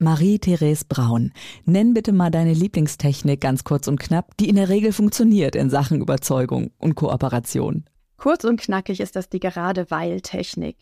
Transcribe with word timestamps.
Marie-Therese 0.00 0.84
Braun, 0.88 1.32
nenn 1.64 1.92
bitte 1.92 2.12
mal 2.12 2.30
deine 2.30 2.52
Lieblingstechnik 2.52 3.40
ganz 3.40 3.64
kurz 3.64 3.88
und 3.88 3.98
knapp, 3.98 4.36
die 4.36 4.48
in 4.48 4.54
der 4.54 4.68
Regel 4.68 4.92
funktioniert 4.92 5.56
in 5.56 5.70
Sachen 5.70 6.00
Überzeugung 6.00 6.70
und 6.78 6.94
Kooperation. 6.94 7.84
Kurz 8.16 8.44
und 8.44 8.60
knackig 8.60 9.00
ist 9.00 9.16
das 9.16 9.28
die 9.28 9.40
Gerade-Weil-Technik. 9.40 10.76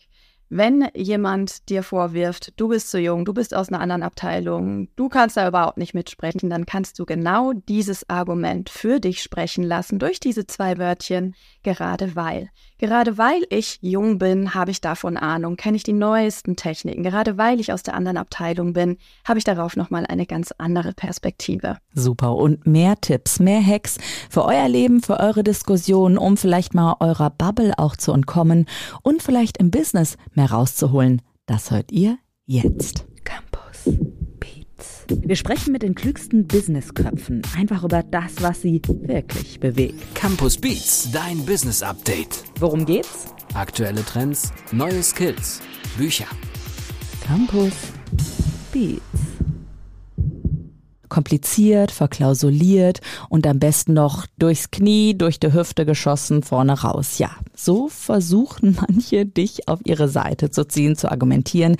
Wenn 0.49 0.87
jemand 0.95 1.67
dir 1.67 1.83
vorwirft, 1.83 2.53
du 2.55 2.69
bist 2.69 2.89
zu 2.89 2.99
jung, 2.99 3.25
du 3.25 3.33
bist 3.33 3.53
aus 3.53 3.67
einer 3.67 3.81
anderen 3.81 4.01
Abteilung, 4.01 4.87
du 4.95 5.09
kannst 5.09 5.35
da 5.35 5.45
überhaupt 5.45 5.77
nicht 5.77 5.93
mitsprechen, 5.93 6.49
dann 6.49 6.65
kannst 6.65 6.99
du 6.99 7.05
genau 7.05 7.51
dieses 7.51 8.09
Argument 8.09 8.69
für 8.69 9.01
dich 9.01 9.21
sprechen 9.21 9.65
lassen 9.65 9.99
durch 9.99 10.21
diese 10.21 10.47
zwei 10.47 10.77
Wörtchen, 10.77 11.35
gerade 11.63 12.15
weil. 12.15 12.49
Gerade 12.79 13.17
weil 13.17 13.41
ich 13.49 13.79
jung 13.81 14.19
bin, 14.19 14.53
habe 14.53 14.71
ich 14.71 14.79
davon 14.79 15.17
Ahnung, 15.17 15.57
kenne 15.57 15.75
ich 15.75 15.83
die 15.83 15.93
neuesten 15.93 16.55
Techniken. 16.55 17.03
Gerade 17.03 17.37
weil 17.37 17.59
ich 17.59 17.73
aus 17.73 17.83
der 17.83 17.95
anderen 17.95 18.17
Abteilung 18.17 18.73
bin, 18.73 18.97
habe 19.25 19.39
ich 19.39 19.43
darauf 19.43 19.75
nochmal 19.75 20.05
eine 20.05 20.27
ganz 20.27 20.53
andere 20.57 20.93
Perspektive. 20.93 21.77
Super. 21.93 22.35
Und 22.35 22.67
mehr 22.67 23.01
Tipps, 23.01 23.39
mehr 23.39 23.65
Hacks 23.65 23.97
für 24.29 24.45
euer 24.45 24.69
Leben, 24.69 25.01
für 25.01 25.19
eure 25.19 25.43
Diskussionen, 25.43 26.17
um 26.17 26.37
vielleicht 26.37 26.73
mal 26.73 26.95
eurer 26.99 27.31
Bubble 27.31 27.73
auch 27.77 27.95
zu 27.97 28.13
entkommen 28.13 28.67
und 29.01 29.23
vielleicht 29.23 29.57
im 29.57 29.71
Business 29.71 30.17
mehr 30.37 30.51
rauszuholen. 30.51 31.21
Das 31.45 31.71
hört 31.71 31.91
ihr 31.91 32.17
jetzt. 32.45 33.05
Campus 33.25 33.93
Beats. 34.39 35.05
Wir 35.09 35.35
sprechen 35.35 35.73
mit 35.73 35.83
den 35.83 35.95
klügsten 35.95 36.47
Businessköpfen 36.47 37.41
einfach 37.57 37.83
über 37.83 38.03
das, 38.03 38.41
was 38.41 38.61
sie 38.61 38.81
wirklich 38.87 39.59
bewegt. 39.59 40.15
Campus 40.15 40.57
Beats, 40.57 41.11
dein 41.11 41.45
Business 41.45 41.83
Update. 41.83 42.43
Worum 42.59 42.85
geht's? 42.85 43.25
Aktuelle 43.53 44.05
Trends, 44.05 44.53
neue 44.71 45.03
Skills, 45.03 45.61
Bücher. 45.97 46.27
Campus 47.25 47.73
Beats 48.71 49.01
kompliziert, 51.09 51.91
verklausuliert 51.91 53.01
und 53.29 53.47
am 53.47 53.59
besten 53.59 53.93
noch 53.93 54.25
durchs 54.37 54.71
Knie, 54.71 55.17
durch 55.17 55.39
die 55.39 55.53
Hüfte 55.53 55.85
geschossen, 55.85 56.43
vorne 56.43 56.81
raus. 56.81 57.17
Ja, 57.17 57.31
so 57.55 57.87
versuchen 57.87 58.77
manche 58.87 59.25
dich 59.25 59.67
auf 59.67 59.79
ihre 59.83 60.09
Seite 60.09 60.51
zu 60.51 60.67
ziehen, 60.67 60.95
zu 60.95 61.11
argumentieren. 61.11 61.77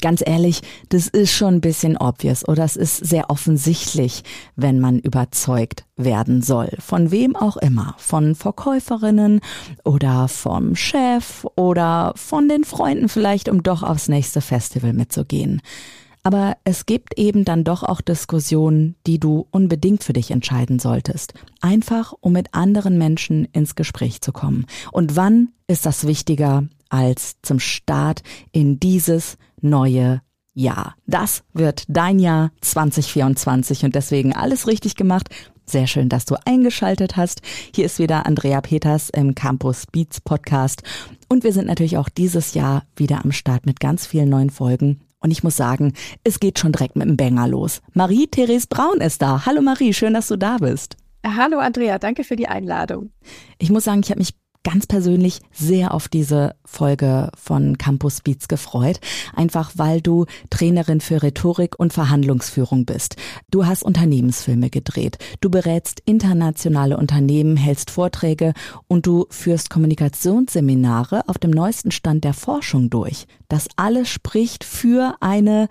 Ganz 0.00 0.22
ehrlich, 0.24 0.62
das 0.88 1.08
ist 1.08 1.32
schon 1.32 1.56
ein 1.56 1.60
bisschen 1.60 1.96
obvious 1.96 2.46
oder 2.46 2.64
es 2.64 2.76
ist 2.76 2.96
sehr 2.96 3.30
offensichtlich, 3.30 4.22
wenn 4.56 4.80
man 4.80 4.98
überzeugt 4.98 5.84
werden 5.96 6.42
soll. 6.42 6.70
Von 6.78 7.10
wem 7.10 7.36
auch 7.36 7.56
immer. 7.56 7.94
Von 7.98 8.34
Verkäuferinnen 8.34 9.40
oder 9.84 10.28
vom 10.28 10.74
Chef 10.74 11.46
oder 11.56 12.12
von 12.16 12.48
den 12.48 12.64
Freunden 12.64 13.08
vielleicht, 13.08 13.48
um 13.48 13.62
doch 13.62 13.82
aufs 13.82 14.08
nächste 14.08 14.40
Festival 14.40 14.92
mitzugehen. 14.92 15.60
Aber 16.22 16.56
es 16.64 16.86
gibt 16.86 17.18
eben 17.18 17.44
dann 17.44 17.64
doch 17.64 17.82
auch 17.82 18.00
Diskussionen, 18.00 18.96
die 19.06 19.18
du 19.18 19.46
unbedingt 19.50 20.04
für 20.04 20.12
dich 20.12 20.30
entscheiden 20.30 20.78
solltest. 20.78 21.34
Einfach, 21.60 22.12
um 22.20 22.32
mit 22.32 22.52
anderen 22.52 22.98
Menschen 22.98 23.46
ins 23.46 23.74
Gespräch 23.74 24.20
zu 24.20 24.32
kommen. 24.32 24.66
Und 24.92 25.16
wann 25.16 25.48
ist 25.66 25.86
das 25.86 26.06
wichtiger 26.06 26.64
als 26.90 27.36
zum 27.42 27.58
Start 27.58 28.22
in 28.52 28.78
dieses 28.80 29.38
neue 29.60 30.20
Jahr? 30.52 30.94
Das 31.06 31.42
wird 31.54 31.84
dein 31.88 32.18
Jahr 32.18 32.50
2024 32.60 33.84
und 33.84 33.94
deswegen 33.94 34.34
alles 34.34 34.66
richtig 34.66 34.96
gemacht. 34.96 35.28
Sehr 35.64 35.86
schön, 35.86 36.08
dass 36.08 36.26
du 36.26 36.34
eingeschaltet 36.44 37.16
hast. 37.16 37.40
Hier 37.74 37.86
ist 37.86 37.98
wieder 37.98 38.26
Andrea 38.26 38.60
Peters 38.60 39.08
im 39.08 39.34
Campus 39.34 39.86
Beats 39.86 40.20
Podcast. 40.20 40.82
Und 41.28 41.44
wir 41.44 41.52
sind 41.52 41.68
natürlich 41.68 41.96
auch 41.96 42.08
dieses 42.08 42.54
Jahr 42.54 42.82
wieder 42.96 43.24
am 43.24 43.32
Start 43.32 43.64
mit 43.64 43.78
ganz 43.80 44.04
vielen 44.04 44.28
neuen 44.28 44.50
Folgen 44.50 45.00
und 45.20 45.30
ich 45.30 45.42
muss 45.42 45.56
sagen, 45.56 45.92
es 46.24 46.40
geht 46.40 46.58
schon 46.58 46.72
direkt 46.72 46.96
mit 46.96 47.06
dem 47.06 47.16
Banger 47.16 47.46
los. 47.46 47.82
Marie-Therese 47.92 48.66
Braun 48.68 49.00
ist 49.00 49.22
da. 49.22 49.44
Hallo 49.46 49.62
Marie, 49.62 49.92
schön, 49.92 50.14
dass 50.14 50.28
du 50.28 50.36
da 50.36 50.56
bist. 50.56 50.96
Hallo 51.24 51.58
Andrea, 51.58 51.98
danke 51.98 52.24
für 52.24 52.36
die 52.36 52.48
Einladung. 52.48 53.10
Ich 53.58 53.70
muss 53.70 53.84
sagen, 53.84 54.00
ich 54.02 54.10
habe 54.10 54.20
mich 54.20 54.34
ganz 54.62 54.86
persönlich 54.86 55.40
sehr 55.52 55.94
auf 55.94 56.08
diese 56.08 56.54
Folge 56.64 57.30
von 57.34 57.78
Campus 57.78 58.20
Beats 58.20 58.48
gefreut, 58.48 59.00
einfach 59.34 59.72
weil 59.76 60.00
du 60.00 60.26
Trainerin 60.50 61.00
für 61.00 61.22
Rhetorik 61.22 61.78
und 61.78 61.92
Verhandlungsführung 61.92 62.84
bist. 62.84 63.16
Du 63.50 63.66
hast 63.66 63.82
Unternehmensfilme 63.82 64.70
gedreht, 64.70 65.18
du 65.40 65.50
berätst 65.50 66.02
internationale 66.04 66.96
Unternehmen, 66.96 67.56
hältst 67.56 67.90
Vorträge 67.90 68.52
und 68.86 69.06
du 69.06 69.26
führst 69.30 69.70
Kommunikationsseminare 69.70 71.28
auf 71.28 71.38
dem 71.38 71.50
neuesten 71.50 71.90
Stand 71.90 72.24
der 72.24 72.34
Forschung 72.34 72.90
durch. 72.90 73.26
Das 73.48 73.68
alles 73.76 74.08
spricht 74.08 74.64
für 74.64 75.16
eine 75.20 75.68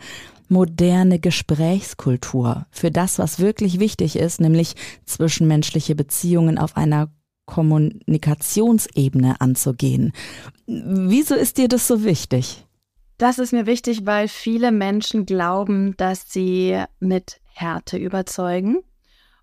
moderne 0.50 1.20
Gesprächskultur, 1.20 2.66
für 2.72 2.90
das, 2.90 3.20
was 3.20 3.40
wirklich 3.40 3.80
wichtig 3.80 4.16
ist, 4.16 4.42
nämlich 4.42 4.76
zwischenmenschliche 5.06 5.94
Beziehungen 5.94 6.58
auf 6.58 6.76
einer 6.76 7.10
Kommunikationsebene 7.50 9.42
anzugehen. 9.42 10.14
Wieso 10.68 11.34
ist 11.34 11.58
dir 11.58 11.68
das 11.68 11.88
so 11.88 12.04
wichtig? 12.04 12.66
Das 13.18 13.40
ist 13.40 13.52
mir 13.52 13.66
wichtig, 13.66 14.06
weil 14.06 14.28
viele 14.28 14.72
Menschen 14.72 15.26
glauben, 15.26 15.98
dass 15.98 16.32
sie 16.32 16.82
mit 17.00 17.42
Härte 17.54 17.98
überzeugen 17.98 18.78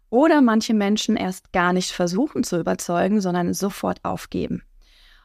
oder 0.08 0.40
manche 0.40 0.72
Menschen 0.72 1.16
erst 1.16 1.52
gar 1.52 1.72
nicht 1.72 1.90
versuchen 1.90 2.44
zu 2.44 2.58
überzeugen, 2.58 3.20
sondern 3.20 3.52
sofort 3.52 4.04
aufgeben. 4.04 4.62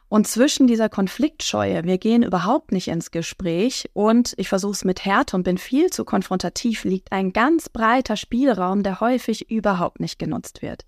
Und 0.08 0.26
zwischen 0.26 0.66
dieser 0.66 0.90
Konfliktscheue, 0.90 1.84
wir 1.84 1.96
gehen 1.96 2.22
überhaupt 2.22 2.72
nicht 2.72 2.88
ins 2.88 3.12
Gespräch 3.12 3.88
und 3.94 4.34
ich 4.36 4.48
versuche 4.48 4.72
es 4.72 4.84
mit 4.84 5.06
Härte 5.06 5.36
und 5.36 5.44
bin 5.44 5.56
viel 5.56 5.88
zu 5.88 6.04
konfrontativ, 6.04 6.84
liegt 6.84 7.12
ein 7.12 7.32
ganz 7.32 7.70
breiter 7.70 8.16
Spielraum, 8.16 8.82
der 8.82 9.00
häufig 9.00 9.50
überhaupt 9.50 10.00
nicht 10.00 10.18
genutzt 10.18 10.60
wird. 10.60 10.84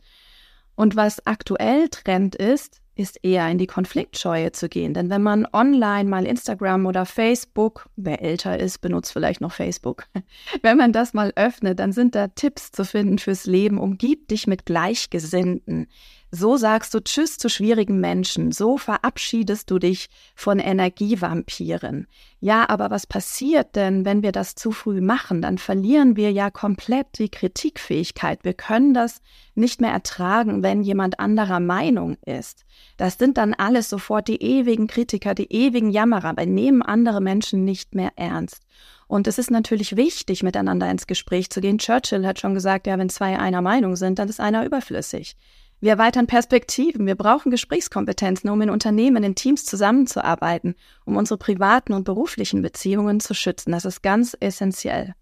Und 0.77 0.97
was 0.97 1.25
aktuell 1.27 1.89
Trend 1.89 2.35
ist, 2.35 2.81
ist 2.97 3.25
eher 3.25 3.49
in 3.49 3.59
die 3.59 3.67
Konfliktscheue 3.67 4.53
zu 4.53 4.69
gehen. 4.69 4.95
Denn 4.95 5.11
wenn 5.11 5.23
man 5.23 5.47
online 5.53 6.09
mal 6.09 6.27
Instagram 6.27 6.87
oder 6.87 7.07
Facebook, 7.07 7.89
wer 7.97 8.23
älter 8.23 8.59
ist, 8.59 8.81
benutzt 8.81 9.13
vielleicht 9.13 9.41
noch 9.41 9.53
Facebook. 9.53 10.07
Wenn 10.63 10.77
man 10.77 10.93
das 10.93 11.13
mal 11.13 11.33
öffnet, 11.35 11.81
dann 11.81 11.93
sind 11.93 12.15
da 12.15 12.29
Tipps 12.29 12.71
zu 12.71 12.85
finden 12.85 13.19
fürs 13.19 13.47
Leben. 13.47 13.79
Umgib 13.79 14.29
dich 14.29 14.47
mit 14.47 14.65
Gleichgesinnten. 14.65 15.89
So 16.37 16.57
sagst 16.57 16.93
du 16.93 17.01
Tschüss 17.01 17.39
zu 17.39 17.49
schwierigen 17.49 18.01
Menschen. 18.01 18.51
So 18.51 18.77
verabschiedest 18.77 19.71
du 19.71 19.79
dich 19.79 20.09
von 20.35 20.59
Energievampiren. 20.59 22.09
Ja, 22.41 22.69
aber 22.69 22.91
was 22.91 23.07
passiert 23.07 23.77
denn, 23.77 24.05
wenn 24.05 24.25
wir 24.25 24.33
das 24.33 24.57
zu 24.57 24.73
früh 24.73 25.01
machen? 25.01 25.43
Dann 25.43 25.59
verlieren 25.59 26.17
wir 26.17 26.33
ja 26.33 26.51
komplett 26.51 27.07
die 27.21 27.29
Kritikfähigkeit. 27.29 28.41
Wir 28.43 28.53
können 28.53 28.95
das 28.95 29.23
nicht 29.55 29.81
mehr 29.81 29.93
ertragen, 29.93 30.65
wenn 30.65 30.83
jemand 30.83 31.21
anderer 31.21 31.61
Meinung 31.61 32.17
ist. 32.27 32.65
Das 32.97 33.17
sind 33.17 33.37
dann 33.37 33.55
alles 33.55 33.89
sofort 33.89 34.27
die 34.27 34.43
ewigen 34.43 34.89
Kritiker, 34.89 35.37
die 35.37 35.53
ewigen 35.53 35.91
Jammerer. 35.91 36.37
Wir 36.37 36.47
nehmen 36.47 36.83
andere 36.83 37.21
Menschen 37.21 37.65
nicht 37.65 37.95
mehr 37.95 38.11
ernst. 38.17 38.65
Und 39.07 39.29
es 39.29 39.39
ist 39.39 39.53
natürlich 39.53 39.95
wichtig, 39.95 40.43
miteinander 40.43 40.91
ins 40.91 41.07
Gespräch 41.07 41.51
zu 41.51 41.61
gehen. 41.61 41.79
Churchill 41.79 42.27
hat 42.27 42.41
schon 42.41 42.55
gesagt, 42.55 42.89
ja, 42.89 42.99
wenn 42.99 43.09
zwei 43.09 43.39
einer 43.39 43.63
Meinung 43.63 43.95
sind, 43.95 44.19
dann 44.19 44.29
ist 44.29 44.41
einer 44.41 44.67
überflüssig. 44.67 45.37
Wir 45.85 45.91
erweitern 45.91 46.27
Perspektiven. 46.27 47.07
Wir 47.07 47.15
brauchen 47.15 47.51
Gesprächskompetenzen, 47.51 48.49
um 48.49 48.59
in 48.63 48.71
Unternehmen, 48.71 49.23
in 49.23 49.35
Teams 49.35 49.67
zusammenzuarbeiten, 49.67 50.77
um 51.05 51.19
unsere 51.19 51.37
privaten 51.37 51.93
und 51.93 52.05
beruflichen 52.05 52.63
Beziehungen 52.63 53.21
zu 53.21 53.35
schützen. 53.35 53.73
Das 53.73 53.85
ist 53.85 54.03
ganz 54.03 54.35
essentiell. 54.41 55.15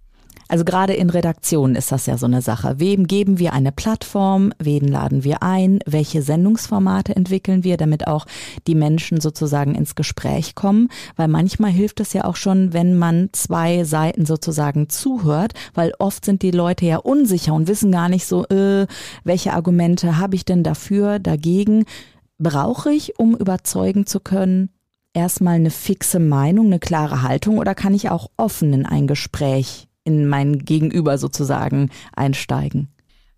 Also 0.52 0.66
gerade 0.66 0.92
in 0.92 1.08
Redaktionen 1.08 1.76
ist 1.76 1.92
das 1.92 2.04
ja 2.04 2.18
so 2.18 2.26
eine 2.26 2.42
Sache. 2.42 2.74
Wem 2.76 3.06
geben 3.06 3.38
wir 3.38 3.54
eine 3.54 3.72
Plattform? 3.72 4.52
Wen 4.58 4.86
laden 4.86 5.24
wir 5.24 5.42
ein? 5.42 5.78
Welche 5.86 6.20
Sendungsformate 6.20 7.16
entwickeln 7.16 7.64
wir, 7.64 7.78
damit 7.78 8.06
auch 8.06 8.26
die 8.66 8.74
Menschen 8.74 9.18
sozusagen 9.18 9.74
ins 9.74 9.94
Gespräch 9.94 10.54
kommen? 10.54 10.90
Weil 11.16 11.28
manchmal 11.28 11.70
hilft 11.70 12.00
es 12.00 12.12
ja 12.12 12.24
auch 12.24 12.36
schon, 12.36 12.74
wenn 12.74 12.98
man 12.98 13.30
zwei 13.32 13.84
Seiten 13.84 14.26
sozusagen 14.26 14.90
zuhört, 14.90 15.54
weil 15.72 15.94
oft 15.98 16.26
sind 16.26 16.42
die 16.42 16.50
Leute 16.50 16.84
ja 16.84 16.98
unsicher 16.98 17.54
und 17.54 17.66
wissen 17.66 17.90
gar 17.90 18.10
nicht 18.10 18.26
so, 18.26 18.44
äh, 18.48 18.86
welche 19.24 19.54
Argumente 19.54 20.18
habe 20.18 20.36
ich 20.36 20.44
denn 20.44 20.62
dafür, 20.62 21.18
dagegen? 21.18 21.86
Brauche 22.36 22.92
ich, 22.92 23.18
um 23.18 23.34
überzeugen 23.34 24.04
zu 24.04 24.20
können, 24.20 24.68
erstmal 25.14 25.54
eine 25.54 25.70
fixe 25.70 26.18
Meinung, 26.18 26.66
eine 26.66 26.78
klare 26.78 27.22
Haltung 27.22 27.56
oder 27.56 27.74
kann 27.74 27.94
ich 27.94 28.10
auch 28.10 28.28
offen 28.36 28.74
in 28.74 28.84
ein 28.84 29.06
Gespräch 29.06 29.88
in 30.04 30.26
mein 30.28 30.58
Gegenüber 30.58 31.18
sozusagen 31.18 31.90
einsteigen. 32.14 32.88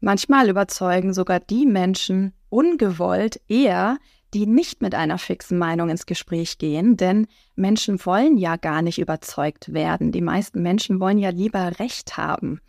Manchmal 0.00 0.50
überzeugen 0.50 1.14
sogar 1.14 1.40
die 1.40 1.66
Menschen 1.66 2.32
ungewollt 2.50 3.40
eher, 3.48 3.98
die 4.34 4.46
nicht 4.46 4.82
mit 4.82 4.94
einer 4.94 5.18
fixen 5.18 5.58
Meinung 5.58 5.88
ins 5.88 6.06
Gespräch 6.06 6.58
gehen, 6.58 6.96
denn 6.96 7.26
Menschen 7.54 8.04
wollen 8.04 8.36
ja 8.36 8.56
gar 8.56 8.82
nicht 8.82 8.98
überzeugt 8.98 9.72
werden. 9.72 10.12
Die 10.12 10.20
meisten 10.20 10.60
Menschen 10.60 11.00
wollen 11.00 11.18
ja 11.18 11.30
lieber 11.30 11.78
Recht 11.78 12.16
haben. 12.16 12.60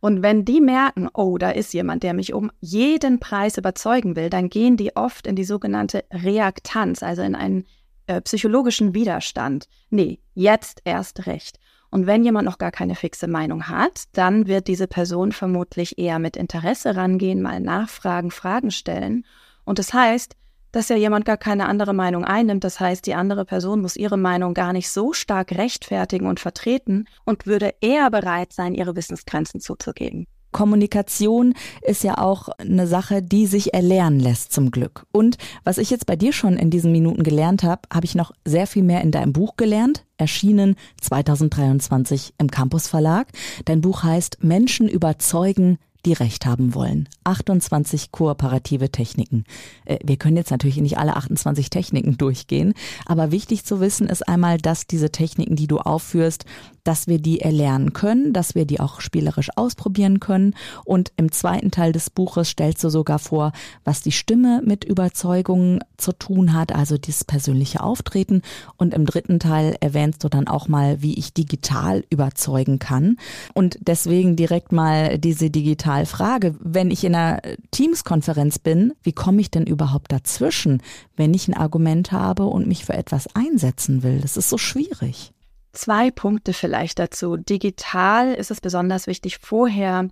Und 0.00 0.22
wenn 0.22 0.44
die 0.44 0.60
merken, 0.60 1.08
oh, 1.14 1.38
da 1.38 1.50
ist 1.50 1.72
jemand, 1.74 2.02
der 2.02 2.14
mich 2.14 2.32
um 2.32 2.50
jeden 2.60 3.20
Preis 3.20 3.56
überzeugen 3.56 4.16
will, 4.16 4.30
dann 4.30 4.48
gehen 4.48 4.76
die 4.76 4.96
oft 4.96 5.28
in 5.28 5.36
die 5.36 5.44
sogenannte 5.44 6.04
Reaktanz, 6.10 7.04
also 7.04 7.22
in 7.22 7.36
einen 7.36 7.66
äh, 8.08 8.20
psychologischen 8.22 8.94
Widerstand. 8.94 9.68
Nee, 9.90 10.18
jetzt 10.34 10.80
erst 10.84 11.26
recht. 11.26 11.60
Und 11.92 12.06
wenn 12.06 12.24
jemand 12.24 12.46
noch 12.46 12.56
gar 12.56 12.70
keine 12.70 12.94
fixe 12.94 13.28
Meinung 13.28 13.68
hat, 13.68 14.04
dann 14.12 14.46
wird 14.46 14.66
diese 14.66 14.86
Person 14.88 15.30
vermutlich 15.30 15.98
eher 15.98 16.18
mit 16.18 16.38
Interesse 16.38 16.96
rangehen, 16.96 17.42
mal 17.42 17.60
nachfragen, 17.60 18.30
Fragen 18.30 18.70
stellen. 18.70 19.26
Und 19.64 19.78
das 19.78 19.92
heißt, 19.92 20.34
dass 20.72 20.88
ja 20.88 20.96
jemand 20.96 21.26
gar 21.26 21.36
keine 21.36 21.68
andere 21.68 21.92
Meinung 21.92 22.24
einnimmt. 22.24 22.64
Das 22.64 22.80
heißt, 22.80 23.06
die 23.06 23.14
andere 23.14 23.44
Person 23.44 23.82
muss 23.82 23.96
ihre 23.96 24.16
Meinung 24.16 24.54
gar 24.54 24.72
nicht 24.72 24.88
so 24.88 25.12
stark 25.12 25.52
rechtfertigen 25.52 26.26
und 26.26 26.40
vertreten 26.40 27.04
und 27.26 27.46
würde 27.46 27.74
eher 27.82 28.10
bereit 28.10 28.54
sein, 28.54 28.74
ihre 28.74 28.96
Wissensgrenzen 28.96 29.60
zuzugeben. 29.60 30.26
Kommunikation 30.52 31.54
ist 31.82 32.04
ja 32.04 32.18
auch 32.18 32.48
eine 32.58 32.86
Sache, 32.86 33.22
die 33.22 33.46
sich 33.46 33.74
erlernen 33.74 34.20
lässt 34.20 34.52
zum 34.52 34.70
Glück. 34.70 35.06
Und 35.12 35.38
was 35.64 35.78
ich 35.78 35.90
jetzt 35.90 36.06
bei 36.06 36.16
dir 36.16 36.32
schon 36.32 36.56
in 36.56 36.70
diesen 36.70 36.92
Minuten 36.92 37.22
gelernt 37.22 37.62
habe, 37.62 37.82
habe 37.92 38.04
ich 38.04 38.14
noch 38.14 38.32
sehr 38.44 38.66
viel 38.66 38.82
mehr 38.82 39.00
in 39.00 39.10
deinem 39.10 39.32
Buch 39.32 39.56
gelernt, 39.56 40.04
erschienen 40.18 40.76
2023 41.00 42.34
im 42.38 42.50
Campus 42.50 42.86
Verlag. 42.86 43.28
Dein 43.64 43.80
Buch 43.80 44.02
heißt 44.02 44.44
Menschen 44.44 44.88
überzeugen, 44.88 45.78
die 46.04 46.12
Recht 46.12 46.46
haben 46.46 46.74
wollen. 46.74 47.08
28 47.24 48.12
kooperative 48.12 48.90
Techniken. 48.90 49.44
Äh, 49.84 49.98
wir 50.04 50.16
können 50.16 50.36
jetzt 50.36 50.50
natürlich 50.50 50.76
nicht 50.78 50.98
alle 50.98 51.16
28 51.16 51.70
Techniken 51.70 52.16
durchgehen, 52.16 52.74
aber 53.06 53.30
wichtig 53.30 53.64
zu 53.64 53.80
wissen 53.80 54.08
ist 54.08 54.28
einmal, 54.28 54.58
dass 54.58 54.86
diese 54.86 55.10
Techniken, 55.10 55.56
die 55.56 55.66
du 55.66 55.78
aufführst, 55.78 56.44
dass 56.84 57.06
wir 57.06 57.18
die 57.18 57.40
erlernen 57.40 57.92
können, 57.92 58.32
dass 58.32 58.54
wir 58.54 58.64
die 58.64 58.80
auch 58.80 59.00
spielerisch 59.00 59.50
ausprobieren 59.56 60.20
können. 60.20 60.54
Und 60.84 61.12
im 61.16 61.30
zweiten 61.30 61.70
Teil 61.70 61.92
des 61.92 62.10
Buches 62.10 62.48
stellst 62.48 62.82
du 62.82 62.88
sogar 62.88 63.18
vor, 63.18 63.52
was 63.84 64.02
die 64.02 64.12
Stimme 64.12 64.62
mit 64.64 64.84
Überzeugungen 64.84 65.80
zu 65.96 66.12
tun 66.12 66.52
hat, 66.54 66.74
also 66.74 66.98
dieses 66.98 67.24
persönliche 67.24 67.82
Auftreten. 67.82 68.42
Und 68.76 68.94
im 68.94 69.06
dritten 69.06 69.38
Teil 69.38 69.76
erwähnst 69.80 70.24
du 70.24 70.28
dann 70.28 70.48
auch 70.48 70.68
mal, 70.68 71.02
wie 71.02 71.14
ich 71.14 71.32
digital 71.32 72.04
überzeugen 72.10 72.78
kann. 72.78 73.16
Und 73.54 73.78
deswegen 73.80 74.34
direkt 74.36 74.72
mal 74.72 75.18
diese 75.18 75.50
Digitalfrage. 75.92 76.54
Wenn 76.60 76.90
ich 76.90 77.04
in 77.04 77.14
einer 77.14 77.40
Teams-Konferenz 77.70 78.58
bin, 78.58 78.94
wie 79.02 79.12
komme 79.12 79.40
ich 79.40 79.50
denn 79.50 79.66
überhaupt 79.66 80.12
dazwischen, 80.12 80.82
wenn 81.16 81.34
ich 81.34 81.48
ein 81.48 81.54
Argument 81.54 82.12
habe 82.12 82.44
und 82.44 82.66
mich 82.66 82.84
für 82.84 82.94
etwas 82.94 83.34
einsetzen 83.34 84.02
will? 84.02 84.20
Das 84.20 84.36
ist 84.36 84.48
so 84.48 84.58
schwierig. 84.58 85.32
Zwei 85.72 86.10
Punkte 86.10 86.52
vielleicht 86.52 86.98
dazu. 86.98 87.36
Digital 87.36 88.34
ist 88.34 88.50
es 88.50 88.60
besonders 88.60 89.06
wichtig, 89.06 89.38
vorher 89.38 90.08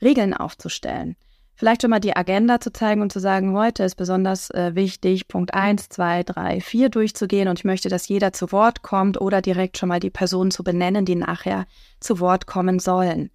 Regeln 0.00 0.34
aufzustellen. 0.34 1.16
Vielleicht 1.56 1.82
schon 1.82 1.90
mal 1.90 2.00
die 2.00 2.16
Agenda 2.16 2.58
zu 2.58 2.72
zeigen 2.72 3.00
und 3.00 3.12
zu 3.12 3.20
sagen, 3.20 3.54
heute 3.54 3.84
ist 3.84 3.94
besonders 3.94 4.50
äh, 4.50 4.74
wichtig, 4.74 5.28
Punkt 5.28 5.54
1, 5.54 5.88
2, 5.88 6.24
3, 6.24 6.60
4 6.60 6.88
durchzugehen 6.88 7.46
und 7.46 7.60
ich 7.60 7.64
möchte, 7.64 7.88
dass 7.88 8.08
jeder 8.08 8.32
zu 8.32 8.50
Wort 8.50 8.82
kommt 8.82 9.20
oder 9.20 9.40
direkt 9.40 9.78
schon 9.78 9.88
mal 9.88 10.00
die 10.00 10.10
Personen 10.10 10.50
zu 10.50 10.64
benennen, 10.64 11.04
die 11.04 11.14
nachher 11.14 11.66
zu 12.00 12.18
Wort 12.18 12.46
kommen 12.48 12.80
sollen. 12.80 13.30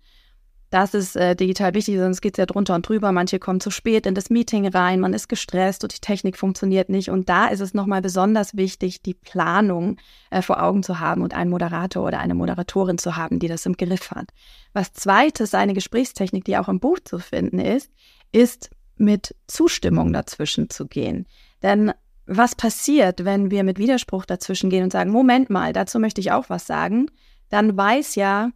Das 0.69 0.93
ist 0.93 1.15
äh, 1.15 1.35
digital 1.35 1.73
wichtig, 1.73 1.97
sonst 1.97 2.21
geht 2.21 2.35
es 2.35 2.37
ja 2.37 2.45
drunter 2.45 2.75
und 2.75 2.87
drüber. 2.87 3.11
Manche 3.11 3.39
kommen 3.39 3.59
zu 3.59 3.71
spät 3.71 4.05
in 4.05 4.13
das 4.13 4.29
Meeting 4.29 4.67
rein, 4.67 4.99
man 4.99 5.13
ist 5.13 5.27
gestresst 5.27 5.83
und 5.83 5.95
die 5.95 5.99
Technik 5.99 6.37
funktioniert 6.37 6.89
nicht. 6.89 7.09
Und 7.09 7.27
da 7.27 7.47
ist 7.47 7.59
es 7.59 7.73
nochmal 7.73 8.01
besonders 8.01 8.55
wichtig, 8.55 9.01
die 9.01 9.15
Planung 9.15 9.97
äh, 10.29 10.43
vor 10.43 10.61
Augen 10.61 10.83
zu 10.83 10.99
haben 10.99 11.23
und 11.23 11.33
einen 11.33 11.49
Moderator 11.49 12.05
oder 12.05 12.19
eine 12.19 12.35
Moderatorin 12.35 12.99
zu 12.99 13.15
haben, 13.15 13.39
die 13.39 13.47
das 13.47 13.65
im 13.65 13.77
Griff 13.77 14.11
hat. 14.11 14.29
Was 14.73 14.93
zweites, 14.93 15.55
eine 15.55 15.73
Gesprächstechnik, 15.73 16.45
die 16.45 16.57
auch 16.57 16.69
im 16.69 16.79
Buch 16.79 16.99
zu 17.03 17.17
finden 17.17 17.59
ist, 17.59 17.91
ist 18.31 18.69
mit 18.95 19.35
Zustimmung 19.47 20.13
dazwischen 20.13 20.69
zu 20.69 20.87
gehen. 20.87 21.25
Denn 21.63 21.93
was 22.27 22.53
passiert, 22.53 23.25
wenn 23.25 23.49
wir 23.49 23.63
mit 23.63 23.79
Widerspruch 23.79 24.25
dazwischen 24.25 24.69
gehen 24.69 24.83
und 24.83 24.91
sagen, 24.91 25.09
Moment 25.09 25.49
mal, 25.49 25.73
dazu 25.73 25.97
möchte 25.97 26.21
ich 26.21 26.31
auch 26.31 26.47
was 26.49 26.67
sagen, 26.67 27.07
dann 27.49 27.75
weiß 27.75 28.13
ja 28.13 28.51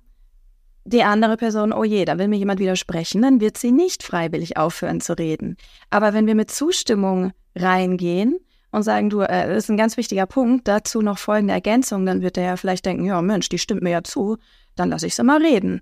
die 0.85 1.03
andere 1.03 1.37
Person, 1.37 1.71
oh 1.71 1.83
je, 1.83 2.05
da 2.05 2.17
will 2.17 2.27
mir 2.27 2.37
jemand 2.37 2.59
widersprechen, 2.59 3.21
dann 3.21 3.39
wird 3.39 3.57
sie 3.57 3.71
nicht 3.71 4.03
freiwillig 4.03 4.57
aufhören 4.57 5.01
zu 5.01 5.17
reden. 5.17 5.57
Aber 5.89 6.13
wenn 6.13 6.27
wir 6.27 6.35
mit 6.35 6.51
Zustimmung 6.51 7.31
reingehen 7.55 8.37
und 8.71 8.83
sagen, 8.83 9.09
du, 9.09 9.21
äh, 9.21 9.47
das 9.47 9.65
ist 9.65 9.69
ein 9.69 9.77
ganz 9.77 9.97
wichtiger 9.97 10.25
Punkt, 10.25 10.67
dazu 10.67 11.01
noch 11.01 11.17
folgende 11.17 11.53
Ergänzung, 11.53 12.05
dann 12.05 12.21
wird 12.21 12.37
er 12.37 12.43
ja 12.43 12.57
vielleicht 12.57 12.85
denken, 12.85 13.05
ja 13.05 13.21
Mensch, 13.21 13.49
die 13.49 13.59
stimmt 13.59 13.81
mir 13.81 13.91
ja 13.91 14.03
zu, 14.03 14.37
dann 14.75 14.89
lasse 14.89 15.07
ich 15.07 15.15
sie 15.15 15.23
mal 15.23 15.41
reden. 15.41 15.81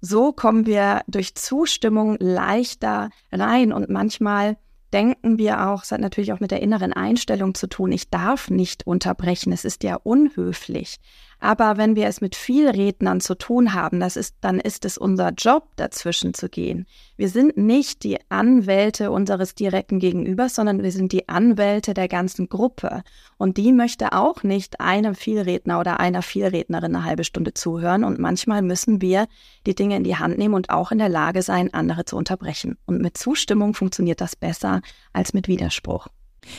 So 0.00 0.32
kommen 0.32 0.64
wir 0.64 1.02
durch 1.08 1.34
Zustimmung 1.34 2.16
leichter 2.20 3.10
rein 3.32 3.72
und 3.72 3.88
manchmal 3.90 4.56
denken 4.92 5.38
wir 5.38 5.68
auch, 5.68 5.82
es 5.82 5.92
hat 5.92 6.00
natürlich 6.00 6.32
auch 6.32 6.40
mit 6.40 6.50
der 6.50 6.62
inneren 6.62 6.92
Einstellung 6.92 7.54
zu 7.54 7.66
tun, 7.66 7.92
ich 7.92 8.08
darf 8.08 8.48
nicht 8.48 8.86
unterbrechen, 8.86 9.52
es 9.52 9.64
ist 9.64 9.82
ja 9.82 9.96
unhöflich. 9.96 10.98
Aber 11.40 11.76
wenn 11.76 11.94
wir 11.94 12.06
es 12.06 12.20
mit 12.20 12.34
viel 12.34 12.68
Rednern 12.68 13.20
zu 13.20 13.36
tun 13.36 13.72
haben, 13.72 14.00
das 14.00 14.16
ist, 14.16 14.36
dann 14.40 14.58
ist 14.58 14.84
es 14.84 14.98
unser 14.98 15.30
Job, 15.30 15.68
dazwischen 15.76 16.34
zu 16.34 16.48
gehen. 16.48 16.86
Wir 17.16 17.28
sind 17.28 17.56
nicht 17.56 18.02
die 18.02 18.18
Anwälte 18.28 19.10
unseres 19.10 19.54
direkten 19.54 20.00
Gegenübers, 20.00 20.56
sondern 20.56 20.82
wir 20.82 20.90
sind 20.90 21.12
die 21.12 21.28
Anwälte 21.28 21.94
der 21.94 22.08
ganzen 22.08 22.48
Gruppe. 22.48 23.02
Und 23.36 23.56
die 23.56 23.72
möchte 23.72 24.12
auch 24.12 24.42
nicht 24.42 24.80
einem 24.80 25.14
Vielredner 25.14 25.78
oder 25.78 26.00
einer 26.00 26.22
Vielrednerin 26.22 26.96
eine 26.96 27.04
halbe 27.04 27.24
Stunde 27.24 27.54
zuhören. 27.54 28.02
Und 28.02 28.18
manchmal 28.18 28.62
müssen 28.62 29.00
wir 29.00 29.26
die 29.66 29.76
Dinge 29.76 29.96
in 29.96 30.04
die 30.04 30.16
Hand 30.16 30.38
nehmen 30.38 30.54
und 30.54 30.70
auch 30.70 30.90
in 30.90 30.98
der 30.98 31.08
Lage 31.08 31.42
sein, 31.42 31.72
andere 31.72 32.04
zu 32.04 32.16
unterbrechen. 32.16 32.76
Und 32.86 33.00
mit 33.00 33.16
Zustimmung 33.16 33.74
funktioniert 33.74 34.20
das 34.20 34.34
besser 34.34 34.80
als 35.12 35.34
mit 35.34 35.46
Widerspruch. 35.46 36.08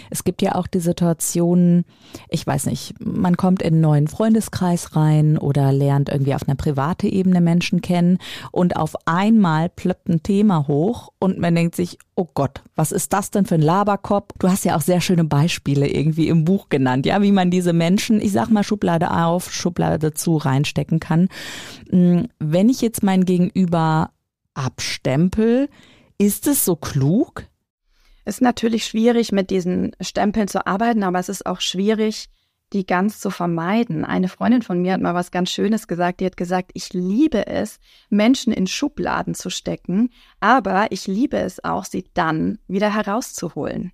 Es 0.10 0.24
gibt 0.24 0.42
ja 0.42 0.56
auch 0.56 0.68
die 0.68 0.80
Situationen, 0.80 1.86
ich 2.30 2.46
weiß 2.46 2.68
nicht, 2.68 2.94
man 3.00 3.38
kommt 3.38 3.62
in 3.62 3.74
einen 3.74 3.82
neuen 3.82 4.08
Freundeskreis 4.08 4.96
rein 4.96 5.38
oder 5.38 5.72
lernt 5.72 6.10
irgendwie 6.10 6.36
auf 6.36 6.48
einer 6.48 6.56
privaten 6.56 7.08
Ebene 7.08 7.42
Menschen 7.42 7.82
kennen 7.82 8.18
und 8.52 8.76
auf 8.76 8.96
einmal 9.06 9.70
plöppt 9.70 10.10
ein 10.10 10.24
Thema 10.24 10.68
hoch 10.68 11.10
und 11.20 11.40
man 11.40 11.56
denkt 11.56 11.76
sich, 11.76 11.98
oh 12.16 12.28
Gott, 12.34 12.62
was 12.76 12.92
ist 12.92 13.14
das 13.14 13.32
denn 13.32 13.46
für 13.46 13.56
ein 13.56 13.62
Laberkopf? 13.62 14.34
Du 14.40 14.50
hast 14.50 14.66
ja 14.66 14.76
auch 14.76 14.82
sehr 14.82 15.02
schöne 15.02 15.24
Beispiele 15.24 15.88
irgendwie 15.88 16.28
im 16.28 16.46
Buch 16.46 16.70
genannt, 16.70 17.06
ja, 17.06 17.22
wie 17.22 17.32
man 17.32 17.52
diese 17.52 17.74
Menschen, 17.74 18.22
ich 18.22 18.32
sag 18.32 18.50
mal 18.50 18.64
Schublade 18.64 19.12
auf, 19.12 19.52
Schublade 19.54 20.14
zu 20.14 20.38
reinstecken 20.38 21.00
kann. 21.00 21.30
Hm, 21.90 22.28
wenn 22.40 22.70
ich 22.70 22.82
jetzt 22.82 23.04
mein 23.04 23.26
Gegenüber 23.26 24.12
abstempel, 24.54 25.70
ist 26.18 26.48
es 26.48 26.66
so 26.66 26.76
klug? 26.76 27.46
Ist 28.30 28.42
natürlich 28.44 28.86
schwierig, 28.86 29.32
mit 29.32 29.50
diesen 29.50 29.96
Stempeln 30.00 30.48
zu 30.48 30.68
arbeiten, 30.68 31.02
aber 31.02 31.18
es 31.18 31.30
ist 31.30 31.48
auch 31.48 31.62
schwierig, 31.62 32.30
die 32.74 32.86
ganz 32.86 33.20
zu 33.20 33.32
vermeiden. 33.32 34.06
Eine 34.06 34.28
Freundin 34.28 34.62
von 34.62 34.84
mir 34.84 34.94
hat 34.94 35.02
mal 35.02 35.16
was 35.16 35.32
ganz 35.32 35.50
Schönes 35.50 35.88
gesagt. 35.88 36.20
Die 36.20 36.28
hat 36.28 36.38
gesagt, 36.38 36.70
ich 36.76 36.94
liebe 36.94 37.48
es, 37.48 37.80
Menschen 38.12 38.54
in 38.54 38.68
Schubladen 38.68 39.34
zu 39.34 39.50
stecken, 39.50 40.12
aber 40.40 40.92
ich 40.92 41.08
liebe 41.08 41.38
es 41.38 41.64
auch, 41.64 41.86
sie 41.86 42.06
dann 42.14 42.60
wieder 42.68 42.94
herauszuholen. 42.94 43.94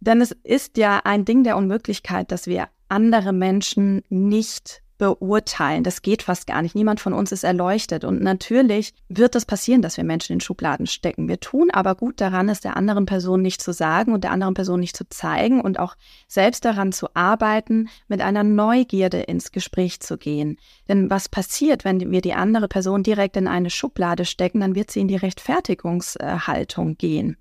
Denn 0.00 0.20
es 0.20 0.32
ist 0.42 0.76
ja 0.76 1.02
ein 1.04 1.24
Ding 1.24 1.44
der 1.44 1.56
Unmöglichkeit, 1.56 2.32
dass 2.32 2.48
wir 2.48 2.66
andere 2.88 3.32
Menschen 3.32 4.02
nicht 4.08 4.82
beurteilen. 4.98 5.84
Das 5.84 6.02
geht 6.02 6.22
fast 6.22 6.46
gar 6.46 6.60
nicht. 6.60 6.74
Niemand 6.74 7.00
von 7.00 7.12
uns 7.12 7.32
ist 7.32 7.44
erleuchtet. 7.44 8.04
Und 8.04 8.20
natürlich 8.20 8.92
wird 9.08 9.34
es 9.34 9.38
das 9.38 9.46
passieren, 9.46 9.82
dass 9.82 9.96
wir 9.96 10.04
Menschen 10.04 10.32
in 10.34 10.40
Schubladen 10.40 10.86
stecken. 10.86 11.28
Wir 11.28 11.38
tun 11.38 11.70
aber 11.70 11.94
gut 11.94 12.20
daran, 12.20 12.48
es 12.48 12.60
der 12.60 12.76
anderen 12.76 13.06
Person 13.06 13.40
nicht 13.40 13.62
zu 13.62 13.72
sagen 13.72 14.12
und 14.12 14.24
der 14.24 14.32
anderen 14.32 14.54
Person 14.54 14.80
nicht 14.80 14.96
zu 14.96 15.08
zeigen 15.08 15.60
und 15.60 15.78
auch 15.78 15.94
selbst 16.26 16.64
daran 16.64 16.90
zu 16.92 17.14
arbeiten, 17.14 17.88
mit 18.08 18.20
einer 18.20 18.42
Neugierde 18.42 19.20
ins 19.20 19.52
Gespräch 19.52 20.00
zu 20.00 20.18
gehen. 20.18 20.58
Denn 20.88 21.08
was 21.08 21.28
passiert, 21.28 21.84
wenn 21.84 22.10
wir 22.10 22.20
die 22.20 22.34
andere 22.34 22.66
Person 22.66 23.04
direkt 23.04 23.36
in 23.36 23.46
eine 23.46 23.70
Schublade 23.70 24.24
stecken, 24.24 24.60
dann 24.60 24.74
wird 24.74 24.90
sie 24.90 25.00
in 25.00 25.08
die 25.08 25.16
Rechtfertigungshaltung 25.16 26.96
gehen. 26.98 27.36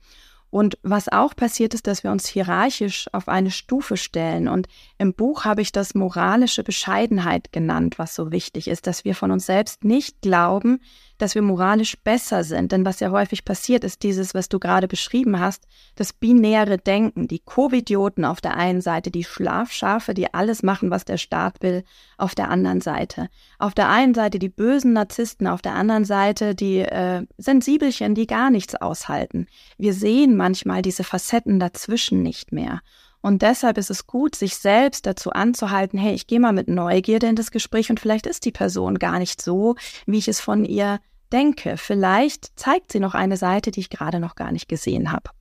Und 0.49 0.77
was 0.81 1.09
auch 1.09 1.35
passiert 1.35 1.73
ist, 1.73 1.87
dass 1.87 2.03
wir 2.03 2.11
uns 2.11 2.27
hierarchisch 2.27 3.07
auf 3.11 3.27
eine 3.27 3.51
Stufe 3.51 3.97
stellen. 3.97 4.47
Und 4.47 4.67
im 4.97 5.13
Buch 5.13 5.43
habe 5.43 5.61
ich 5.61 5.71
das 5.71 5.93
moralische 5.93 6.63
Bescheidenheit 6.63 7.51
genannt, 7.51 7.99
was 7.99 8.15
so 8.15 8.31
wichtig 8.31 8.67
ist, 8.67 8.87
dass 8.87 9.03
wir 9.03 9.13
von 9.13 9.31
uns 9.31 9.45
selbst 9.45 9.83
nicht 9.83 10.21
glauben, 10.21 10.79
dass 11.17 11.35
wir 11.35 11.41
moralisch 11.41 11.97
besser 12.03 12.43
sind. 12.43 12.71
Denn 12.71 12.85
was 12.85 12.99
ja 12.99 13.11
häufig 13.11 13.45
passiert, 13.45 13.83
ist 13.83 14.03
dieses, 14.03 14.33
was 14.33 14.49
du 14.49 14.59
gerade 14.59 14.87
beschrieben 14.87 15.39
hast, 15.39 15.67
das 15.95 16.13
binäre 16.13 16.77
Denken, 16.77 17.27
die 17.27 17.39
Covidioten 17.39 18.25
auf 18.25 18.41
der 18.41 18.55
einen 18.55 18.81
Seite, 18.81 19.11
die 19.11 19.23
Schlafschafe, 19.23 20.13
die 20.13 20.33
alles 20.33 20.63
machen, 20.63 20.89
was 20.89 21.05
der 21.05 21.17
Staat 21.17 21.61
will, 21.61 21.83
auf 22.17 22.35
der 22.35 22.49
anderen 22.49 22.81
Seite. 22.81 23.29
Auf 23.59 23.73
der 23.73 23.89
einen 23.89 24.13
Seite 24.13 24.39
die 24.39 24.49
bösen 24.49 24.93
Narzissten, 24.93 25.47
auf 25.47 25.61
der 25.61 25.73
anderen 25.73 26.05
Seite 26.05 26.55
die 26.55 26.79
äh, 26.79 27.25
Sensibelchen, 27.37 28.15
die 28.15 28.27
gar 28.27 28.49
nichts 28.49 28.75
aushalten. 28.75 29.47
Wir 29.77 29.93
sehen 29.93 30.35
manchmal 30.35 30.81
diese 30.81 31.03
Facetten 31.03 31.59
dazwischen 31.59 32.23
nicht 32.23 32.51
mehr. 32.51 32.81
Und 33.21 33.41
deshalb 33.41 33.77
ist 33.77 33.89
es 33.89 34.07
gut, 34.07 34.35
sich 34.35 34.57
selbst 34.57 35.05
dazu 35.05 35.31
anzuhalten, 35.31 35.97
hey, 35.97 36.13
ich 36.13 36.27
gehe 36.27 36.39
mal 36.39 36.53
mit 36.53 36.67
Neugierde 36.67 37.27
in 37.27 37.35
das 37.35 37.51
Gespräch 37.51 37.89
und 37.89 37.99
vielleicht 37.99 38.27
ist 38.27 38.45
die 38.45 38.51
Person 38.51 38.99
gar 38.99 39.19
nicht 39.19 39.41
so, 39.41 39.75
wie 40.05 40.17
ich 40.17 40.27
es 40.27 40.39
von 40.39 40.63
ihr 40.63 40.99
denke. 41.31 41.77
Vielleicht 41.77 42.57
zeigt 42.57 42.91
sie 42.91 42.99
noch 42.99 43.15
eine 43.15 43.37
Seite, 43.37 43.71
die 43.71 43.81
ich 43.81 43.89
gerade 43.89 44.19
noch 44.19 44.35
gar 44.35 44.51
nicht 44.51 44.69
gesehen 44.69 45.11
habe. 45.11 45.31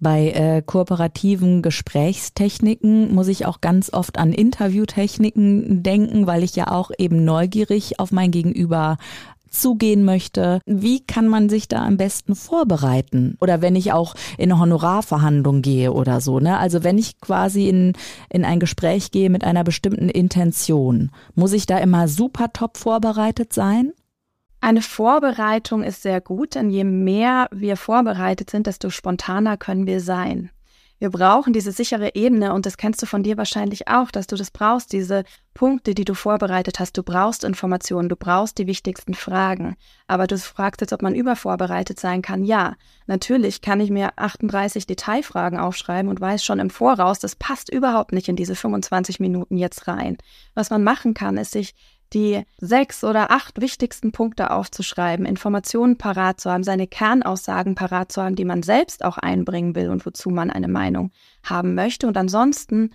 Bei 0.00 0.30
äh, 0.30 0.62
kooperativen 0.62 1.62
Gesprächstechniken 1.62 3.14
muss 3.14 3.28
ich 3.28 3.46
auch 3.46 3.60
ganz 3.60 3.92
oft 3.92 4.18
an 4.18 4.32
Interviewtechniken 4.32 5.82
denken, 5.82 6.26
weil 6.26 6.42
ich 6.42 6.56
ja 6.56 6.70
auch 6.70 6.90
eben 6.98 7.24
neugierig 7.24 8.00
auf 8.00 8.10
mein 8.10 8.30
Gegenüber 8.30 8.96
zugehen 9.50 10.04
möchte. 10.04 10.60
Wie 10.66 11.00
kann 11.00 11.28
man 11.28 11.48
sich 11.48 11.68
da 11.68 11.84
am 11.84 11.96
besten 11.96 12.34
vorbereiten? 12.34 13.36
Oder 13.40 13.62
wenn 13.62 13.76
ich 13.76 13.92
auch 13.92 14.14
in 14.36 14.50
eine 14.50 14.60
Honorarverhandlung 14.60 15.62
gehe 15.62 15.92
oder 15.92 16.20
so, 16.20 16.40
ne? 16.40 16.58
Also 16.58 16.84
wenn 16.84 16.98
ich 16.98 17.20
quasi 17.20 17.68
in, 17.68 17.92
in 18.30 18.44
ein 18.44 18.60
Gespräch 18.60 19.10
gehe 19.10 19.30
mit 19.30 19.44
einer 19.44 19.64
bestimmten 19.64 20.08
Intention, 20.08 21.10
muss 21.34 21.52
ich 21.52 21.66
da 21.66 21.78
immer 21.78 22.08
super 22.08 22.52
top 22.52 22.76
vorbereitet 22.76 23.52
sein? 23.52 23.92
Eine 24.60 24.82
Vorbereitung 24.82 25.84
ist 25.84 26.02
sehr 26.02 26.20
gut, 26.20 26.56
denn 26.56 26.70
je 26.70 26.82
mehr 26.82 27.48
wir 27.52 27.76
vorbereitet 27.76 28.50
sind, 28.50 28.66
desto 28.66 28.90
spontaner 28.90 29.56
können 29.56 29.86
wir 29.86 30.00
sein. 30.00 30.50
Wir 30.98 31.10
brauchen 31.10 31.52
diese 31.52 31.70
sichere 31.70 32.14
Ebene 32.14 32.52
und 32.52 32.66
das 32.66 32.76
kennst 32.76 33.00
du 33.00 33.06
von 33.06 33.22
dir 33.22 33.36
wahrscheinlich 33.36 33.86
auch, 33.86 34.10
dass 34.10 34.26
du 34.26 34.34
das 34.34 34.50
brauchst, 34.50 34.92
diese 34.92 35.22
Punkte, 35.54 35.94
die 35.94 36.04
du 36.04 36.14
vorbereitet 36.14 36.80
hast. 36.80 36.96
Du 36.96 37.04
brauchst 37.04 37.44
Informationen, 37.44 38.08
du 38.08 38.16
brauchst 38.16 38.58
die 38.58 38.66
wichtigsten 38.66 39.14
Fragen. 39.14 39.76
Aber 40.08 40.26
du 40.26 40.36
fragst 40.38 40.80
jetzt, 40.80 40.92
ob 40.92 41.02
man 41.02 41.14
übervorbereitet 41.14 42.00
sein 42.00 42.20
kann. 42.20 42.42
Ja, 42.42 42.74
natürlich 43.06 43.60
kann 43.60 43.80
ich 43.80 43.90
mir 43.90 44.10
38 44.16 44.86
Detailfragen 44.86 45.58
aufschreiben 45.58 46.10
und 46.10 46.20
weiß 46.20 46.44
schon 46.44 46.58
im 46.58 46.70
Voraus, 46.70 47.20
das 47.20 47.36
passt 47.36 47.72
überhaupt 47.72 48.12
nicht 48.12 48.28
in 48.28 48.36
diese 48.36 48.56
25 48.56 49.20
Minuten 49.20 49.56
jetzt 49.56 49.86
rein. 49.86 50.18
Was 50.54 50.70
man 50.70 50.82
machen 50.82 51.14
kann, 51.14 51.36
ist 51.36 51.52
sich 51.52 51.74
die 52.14 52.42
sechs 52.58 53.04
oder 53.04 53.30
acht 53.30 53.60
wichtigsten 53.60 54.12
Punkte 54.12 54.50
aufzuschreiben, 54.50 55.26
Informationen 55.26 55.98
parat 55.98 56.40
zu 56.40 56.50
haben, 56.50 56.64
seine 56.64 56.86
Kernaussagen 56.86 57.74
parat 57.74 58.12
zu 58.12 58.22
haben, 58.22 58.36
die 58.36 58.44
man 58.44 58.62
selbst 58.62 59.04
auch 59.04 59.18
einbringen 59.18 59.74
will 59.74 59.90
und 59.90 60.04
wozu 60.06 60.30
man 60.30 60.50
eine 60.50 60.68
Meinung 60.68 61.10
haben 61.42 61.74
möchte 61.74 62.06
und 62.06 62.16
ansonsten 62.16 62.90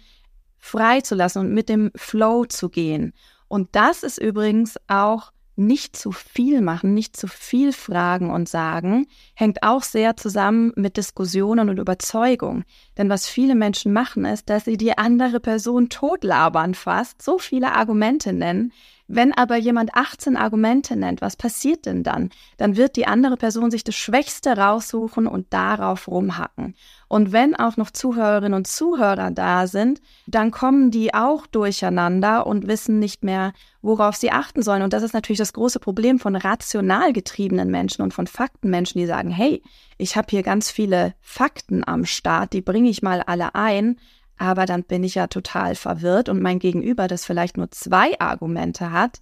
frei 0.58 1.02
zu 1.02 1.16
lassen 1.16 1.40
und 1.40 1.54
mit 1.54 1.70
dem 1.70 1.92
Flow 1.96 2.46
zu 2.46 2.70
gehen. 2.70 3.14
Und 3.48 3.70
das 3.74 4.04
ist 4.04 4.18
übrigens 4.18 4.78
auch 4.88 5.32
nicht 5.56 5.96
zu 5.96 6.12
viel 6.12 6.62
machen, 6.62 6.94
nicht 6.94 7.16
zu 7.16 7.28
viel 7.28 7.74
fragen 7.74 8.32
und 8.32 8.50
sagen, 8.50 9.06
hängt 9.36 9.62
auch 9.62 9.84
sehr 9.84 10.18
zusammen 10.18 10.72
mit 10.76 10.98
Diskussionen 10.98 11.70
und 11.70 11.78
Überzeugung. 11.78 12.64
Denn 12.98 13.10
was 13.10 13.28
viele 13.28 13.56
Menschen 13.56 13.94
machen, 13.94 14.26
ist, 14.26 14.50
dass 14.50 14.66
sie 14.66 14.78
die 14.78 14.98
andere 14.98 15.40
Person 15.40 15.90
totlabern 15.90 16.76
fast, 16.76 17.22
so 17.22 17.40
viele 17.40 17.74
Argumente 17.74 18.34
nennen, 18.34 18.72
wenn 19.08 19.34
aber 19.34 19.58
jemand 19.58 19.96
18 19.96 20.38
Argumente 20.38 20.96
nennt, 20.96 21.22
was 21.22 21.36
passiert 21.36 21.86
denn 21.86 22.04
dann? 22.04 22.30
Dann 22.58 22.78
wird 22.78 22.96
die 22.96 23.06
andere 23.06 23.36
Person 23.36 23.70
sich 23.70 23.84
das 23.84 23.96
Schwächste 23.96 24.58
raussuchen 24.58 25.28
und 25.28 25.52
darauf 25.52 26.08
rumhacken. 26.08 26.74
Und 27.10 27.32
wenn 27.32 27.56
auch 27.56 27.76
noch 27.76 27.92
Zuhörerinnen 27.92 28.54
und 28.54 28.66
Zuhörer 28.66 29.30
da 29.30 29.68
sind, 29.68 30.02
dann 30.26 30.52
kommen 30.52 30.90
die 30.90 31.14
auch 31.14 31.46
durcheinander 31.48 32.48
und 32.48 32.68
wissen 32.68 32.98
nicht 32.98 33.24
mehr, 33.24 33.54
worauf 33.82 34.16
sie 34.16 34.32
achten 34.32 34.64
sollen. 34.64 34.82
Und 34.82 34.94
das 34.94 35.04
ist 35.04 35.14
natürlich 35.14 35.38
das 35.38 35.54
große 35.54 35.80
Problem 35.80 36.18
von 36.18 36.36
rational 36.36 37.12
getriebenen 37.12 37.70
Menschen 37.70 38.02
und 38.02 38.14
von 38.14 38.26
Faktenmenschen, 38.26 39.00
die 39.00 39.06
sagen, 39.06 39.30
hey, 39.30 39.62
ich 39.98 40.16
habe 40.16 40.28
hier 40.30 40.44
ganz 40.44 40.72
viele 40.72 41.14
Fakten 41.22 41.88
am 41.88 42.06
Start, 42.06 42.54
die 42.54 42.62
bringe 42.62 42.90
ich 42.90 43.02
mal 43.02 43.22
alle 43.22 43.56
ein, 43.56 43.98
aber 44.38 44.66
dann 44.66 44.84
bin 44.84 45.04
ich 45.04 45.16
ja 45.16 45.28
total 45.28 45.76
verwirrt 45.76 46.30
und 46.30 46.42
mein 46.42 46.60
Gegenüber, 46.60 47.08
das 47.08 47.26
vielleicht 47.26 47.58
nur 47.58 47.72
zwei 47.72 48.20
Argumente 48.20 48.92
hat, 48.92 49.22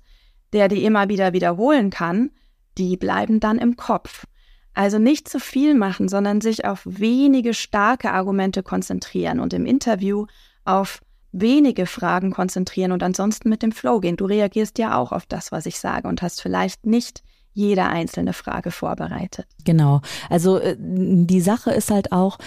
der 0.54 0.68
die 0.68 0.84
immer 0.84 1.10
wieder 1.10 1.34
wiederholen 1.34 1.90
kann, 1.90 2.32
die 2.78 2.98
bleiben 2.98 3.40
dann 3.40 3.58
im 3.58 3.76
Kopf. 3.76 4.26
Also 4.74 5.00
nicht 5.00 5.28
zu 5.28 5.40
viel 5.40 5.76
machen, 5.76 6.08
sondern 6.08 6.40
sich 6.40 6.66
auf 6.66 6.82
wenige 6.86 7.54
starke 7.54 8.12
Argumente 8.12 8.64
konzentrieren 8.64 9.40
und 9.40 9.54
im 9.54 9.66
Interview 9.66 10.28
auf 10.64 11.02
wenige 11.34 11.86
Fragen 11.86 12.32
konzentrieren 12.32 12.92
und 12.92 13.04
ansonsten 13.04 13.50
mit 13.50 13.64
dem 13.64 13.72
Flow 13.72 14.00
gehen. 14.00 14.18
Du 14.18 14.26
reagierst 14.26 14.78
ja 14.78 14.98
auch 14.98 15.12
auf 15.12 15.26
das, 15.26 15.52
was 15.52 15.66
ich 15.66 15.80
sage 15.80 16.08
und 16.08 16.22
hast 16.22 16.42
vielleicht 16.42 16.86
nicht 16.86 17.24
jede 17.54 17.84
einzelne 17.84 18.34
Frage 18.34 18.72
vorbereitet. 18.72 19.46
Genau. 19.66 20.02
Also 20.30 20.58
äh, 20.58 20.76
die 20.80 21.42
Sache 21.42 21.72
ist 21.72 21.92
halt 21.92 22.12
auch, 22.12 22.38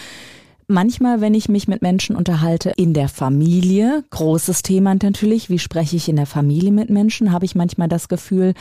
Manchmal, 0.67 1.21
wenn 1.21 1.35
ich 1.35 1.51
mich 1.51 1.69
mit 1.69 1.83
Menschen 1.83 2.17
unterhalte 2.17 2.71
in 2.71 2.95
der 2.95 3.11
Familie, 3.11 4.03
großes 4.09 4.63
Thema 4.63 4.95
natürlich, 4.95 5.51
wie 5.51 5.59
spreche 5.59 5.97
ich 5.97 6.09
in 6.09 6.17
der 6.17 6.27
Familie 6.27 6.73
mit 6.73 6.89
Menschen, 6.89 7.33
habe 7.33 7.45
ich 7.45 7.55
manchmal 7.55 7.89
das 7.89 8.09
Gefühl, 8.09 8.55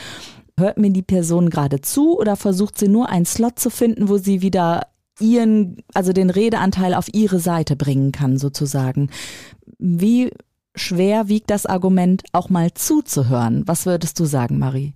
hört 0.58 0.76
mir 0.76 0.90
die 0.90 1.02
Person 1.02 1.48
gerade 1.48 1.80
zu 1.80 2.18
oder 2.18 2.36
versucht 2.36 2.78
sie 2.78 2.88
nur 2.88 3.08
einen 3.08 3.24
Slot 3.24 3.58
zu 3.58 3.70
finden, 3.70 4.08
wo 4.08 4.18
sie 4.18 4.42
wieder 4.42 4.88
ihren, 5.18 5.78
also 5.94 6.12
den 6.12 6.28
Redeanteil 6.28 6.92
auf 6.92 7.06
ihre 7.12 7.38
Seite 7.38 7.76
bringen 7.76 8.12
kann, 8.12 8.36
sozusagen. 8.36 9.08
Wie 9.78 10.30
schwer 10.74 11.28
wiegt 11.28 11.50
das 11.50 11.64
Argument, 11.66 12.22
auch 12.32 12.50
mal 12.50 12.74
zuzuhören? 12.74 13.62
Was 13.66 13.86
würdest 13.86 14.20
du 14.20 14.26
sagen, 14.26 14.58
Marie? 14.58 14.94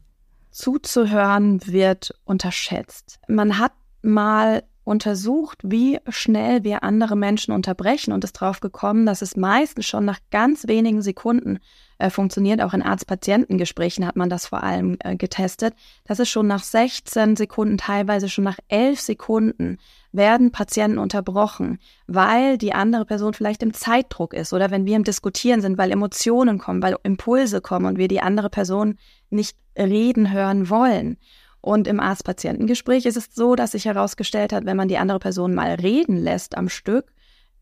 Zuzuhören 0.59 1.65
wird 1.69 2.15
unterschätzt. 2.25 3.21
Man 3.29 3.59
hat 3.61 3.71
mal 4.03 4.65
untersucht, 4.83 5.61
wie 5.63 6.01
schnell 6.09 6.65
wir 6.65 6.83
andere 6.83 7.15
Menschen 7.15 7.55
unterbrechen 7.55 8.13
und 8.13 8.25
ist 8.25 8.43
darauf 8.43 8.59
gekommen, 8.59 9.07
dass 9.07 9.23
es 9.23 9.37
meistens 9.37 9.87
schon 9.87 10.05
nach 10.05 10.19
ganz 10.33 10.67
wenigen 10.67 11.01
Sekunden 11.01 11.61
äh, 11.99 12.11
funktioniert. 12.11 12.63
Auch 12.63 12.75
in 12.75 12.83
Arzt-Patienten-Gesprächen 12.83 14.07
hat 14.07 14.17
man 14.17 14.31
das 14.31 14.47
vor 14.47 14.63
allem 14.63 14.97
äh, 15.01 15.17
getestet. 15.17 15.75
Das 16.05 16.19
ist 16.19 16.31
schon 16.31 16.47
nach 16.47 16.63
16 16.63 17.37
Sekunden, 17.37 17.79
teilweise 17.79 18.29
schon 18.29 18.45
nach 18.45 18.59
11 18.69 19.01
Sekunden 19.01 19.79
werden 20.13 20.53
Patienten 20.53 20.99
unterbrochen, 20.99 21.79
weil 22.07 22.57
die 22.57 22.73
andere 22.73 23.05
Person 23.05 23.35
vielleicht 23.35 23.63
im 23.63 23.75
Zeitdruck 23.75 24.33
ist 24.33 24.53
oder 24.53 24.71
wenn 24.71 24.87
wir 24.87 24.97
im 24.97 25.05
Diskutieren 25.05 25.61
sind, 25.61 25.77
weil 25.77 25.93
Emotionen 25.93 26.59
kommen, 26.59 26.83
weil 26.83 26.97
Impulse 27.03 27.61
kommen 27.61 27.87
und 27.87 27.99
wir 27.99 28.09
die 28.09 28.23
andere 28.23 28.49
Person 28.49 28.97
nicht 29.31 29.57
reden 29.77 30.33
hören 30.33 30.71
wollen. 30.71 31.19
Und 31.61 31.87
im 31.87 32.01
Arzt-Patientengespräch 32.01 33.05
ist 33.05 33.17
es 33.17 33.29
so, 33.35 33.57
dass 33.57 33.73
sich 33.73 33.85
herausgestellt 33.85 34.53
hat, 34.53 34.65
wenn 34.65 34.77
man 34.77 34.89
die 34.89 34.99
andere 34.99 35.19
Person 35.19 35.55
mal 35.55 35.75
reden 35.75 36.17
lässt 36.17 36.57
am 36.57 36.69
Stück, 36.69 37.13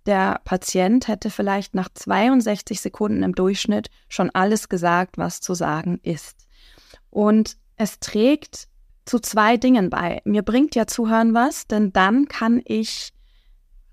der 0.06 0.40
Patient 0.44 1.08
hätte 1.08 1.30
vielleicht 1.30 1.74
nach 1.74 1.88
62 1.92 2.80
Sekunden 2.80 3.22
im 3.22 3.34
Durchschnitt 3.34 3.88
schon 4.08 4.30
alles 4.30 4.68
gesagt, 4.68 5.18
was 5.18 5.40
zu 5.40 5.54
sagen 5.54 5.98
ist. 6.02 6.46
Und 7.10 7.56
es 7.76 8.00
trägt 8.00 8.68
zu 9.04 9.18
zwei 9.18 9.56
Dingen 9.56 9.90
bei. 9.90 10.20
Mir 10.24 10.42
bringt 10.42 10.74
ja 10.74 10.86
Zuhören 10.86 11.34
was, 11.34 11.66
denn 11.66 11.92
dann 11.92 12.26
kann 12.28 12.60
ich 12.64 13.12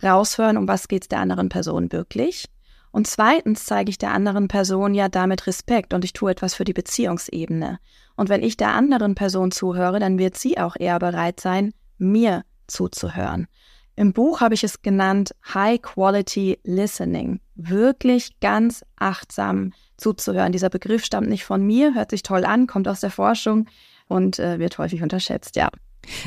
raushören, 0.02 0.58
um 0.58 0.68
was 0.68 0.88
geht 0.88 1.04
es 1.04 1.08
der 1.08 1.20
anderen 1.20 1.50
Person 1.50 1.92
wirklich. 1.92 2.46
Und 2.92 3.08
zweitens 3.08 3.66
zeige 3.66 3.90
ich 3.90 3.98
der 3.98 4.12
anderen 4.12 4.48
Person 4.48 4.94
ja 4.94 5.10
damit 5.10 5.48
Respekt 5.48 5.94
und 5.94 6.06
ich 6.06 6.14
tue 6.14 6.32
etwas 6.32 6.54
für 6.54 6.64
die 6.64 6.74
Beziehungsebene. 6.74 7.80
Und 8.16 8.30
wenn 8.30 8.44
ich 8.44 8.56
der 8.56 8.74
anderen 8.74 9.16
Person 9.16 9.52
zuhöre, 9.52 10.00
dann 10.00 10.20
wird 10.20 10.38
sie 10.38 10.60
auch 10.60 10.76
eher 10.80 11.00
bereit 11.00 11.40
sein, 11.40 11.74
mir 11.98 12.44
zuzuhören. 12.68 13.48
Im 13.96 14.12
Buch 14.12 14.42
habe 14.42 14.56
ich 14.56 14.64
es 14.64 14.82
genannt 14.82 15.36
High 15.54 15.82
Quality 15.82 16.60
Listening. 16.64 17.40
Wirklich 17.56 18.40
ganz 18.40 18.84
achtsam 18.96 19.74
zuzuhören. 19.98 20.52
Dieser 20.52 20.70
Begriff 20.70 21.06
stammt 21.06 21.30
nicht 21.30 21.46
von 21.46 21.64
mir, 21.66 21.94
hört 21.94 22.10
sich 22.10 22.24
toll 22.24 22.44
an, 22.44 22.66
kommt 22.66 22.88
aus 22.88 23.02
der 23.02 23.12
Forschung 23.12 23.68
und 24.08 24.40
äh, 24.40 24.58
wird 24.58 24.80
häufig 24.80 25.04
unterschätzt, 25.04 25.56
ja. 25.56 25.70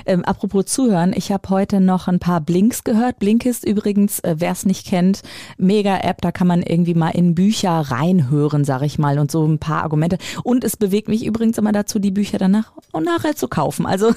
Ähm, 0.04 0.24
apropos 0.24 0.66
Zuhören, 0.66 1.12
ich 1.14 1.32
habe 1.32 1.48
heute 1.50 1.80
noch 1.80 2.08
ein 2.08 2.18
paar 2.18 2.40
Blinks 2.40 2.84
gehört. 2.84 3.18
Blinkist 3.18 3.66
übrigens, 3.66 4.20
äh, 4.20 4.36
wer 4.38 4.52
es 4.52 4.64
nicht 4.64 4.86
kennt, 4.86 5.22
mega 5.58 5.98
App, 5.98 6.20
da 6.20 6.32
kann 6.32 6.46
man 6.46 6.62
irgendwie 6.62 6.94
mal 6.94 7.10
in 7.10 7.34
Bücher 7.34 7.70
reinhören, 7.70 8.64
sag 8.64 8.82
ich 8.82 8.98
mal, 8.98 9.18
und 9.18 9.30
so 9.30 9.44
ein 9.46 9.58
paar 9.58 9.82
Argumente. 9.82 10.18
Und 10.42 10.64
es 10.64 10.76
bewegt 10.76 11.08
mich 11.08 11.24
übrigens 11.24 11.58
immer 11.58 11.72
dazu, 11.72 11.98
die 11.98 12.10
Bücher 12.10 12.38
danach 12.38 12.72
und 12.92 13.04
nachher 13.04 13.36
zu 13.36 13.48
kaufen. 13.48 13.86
Also 13.86 14.12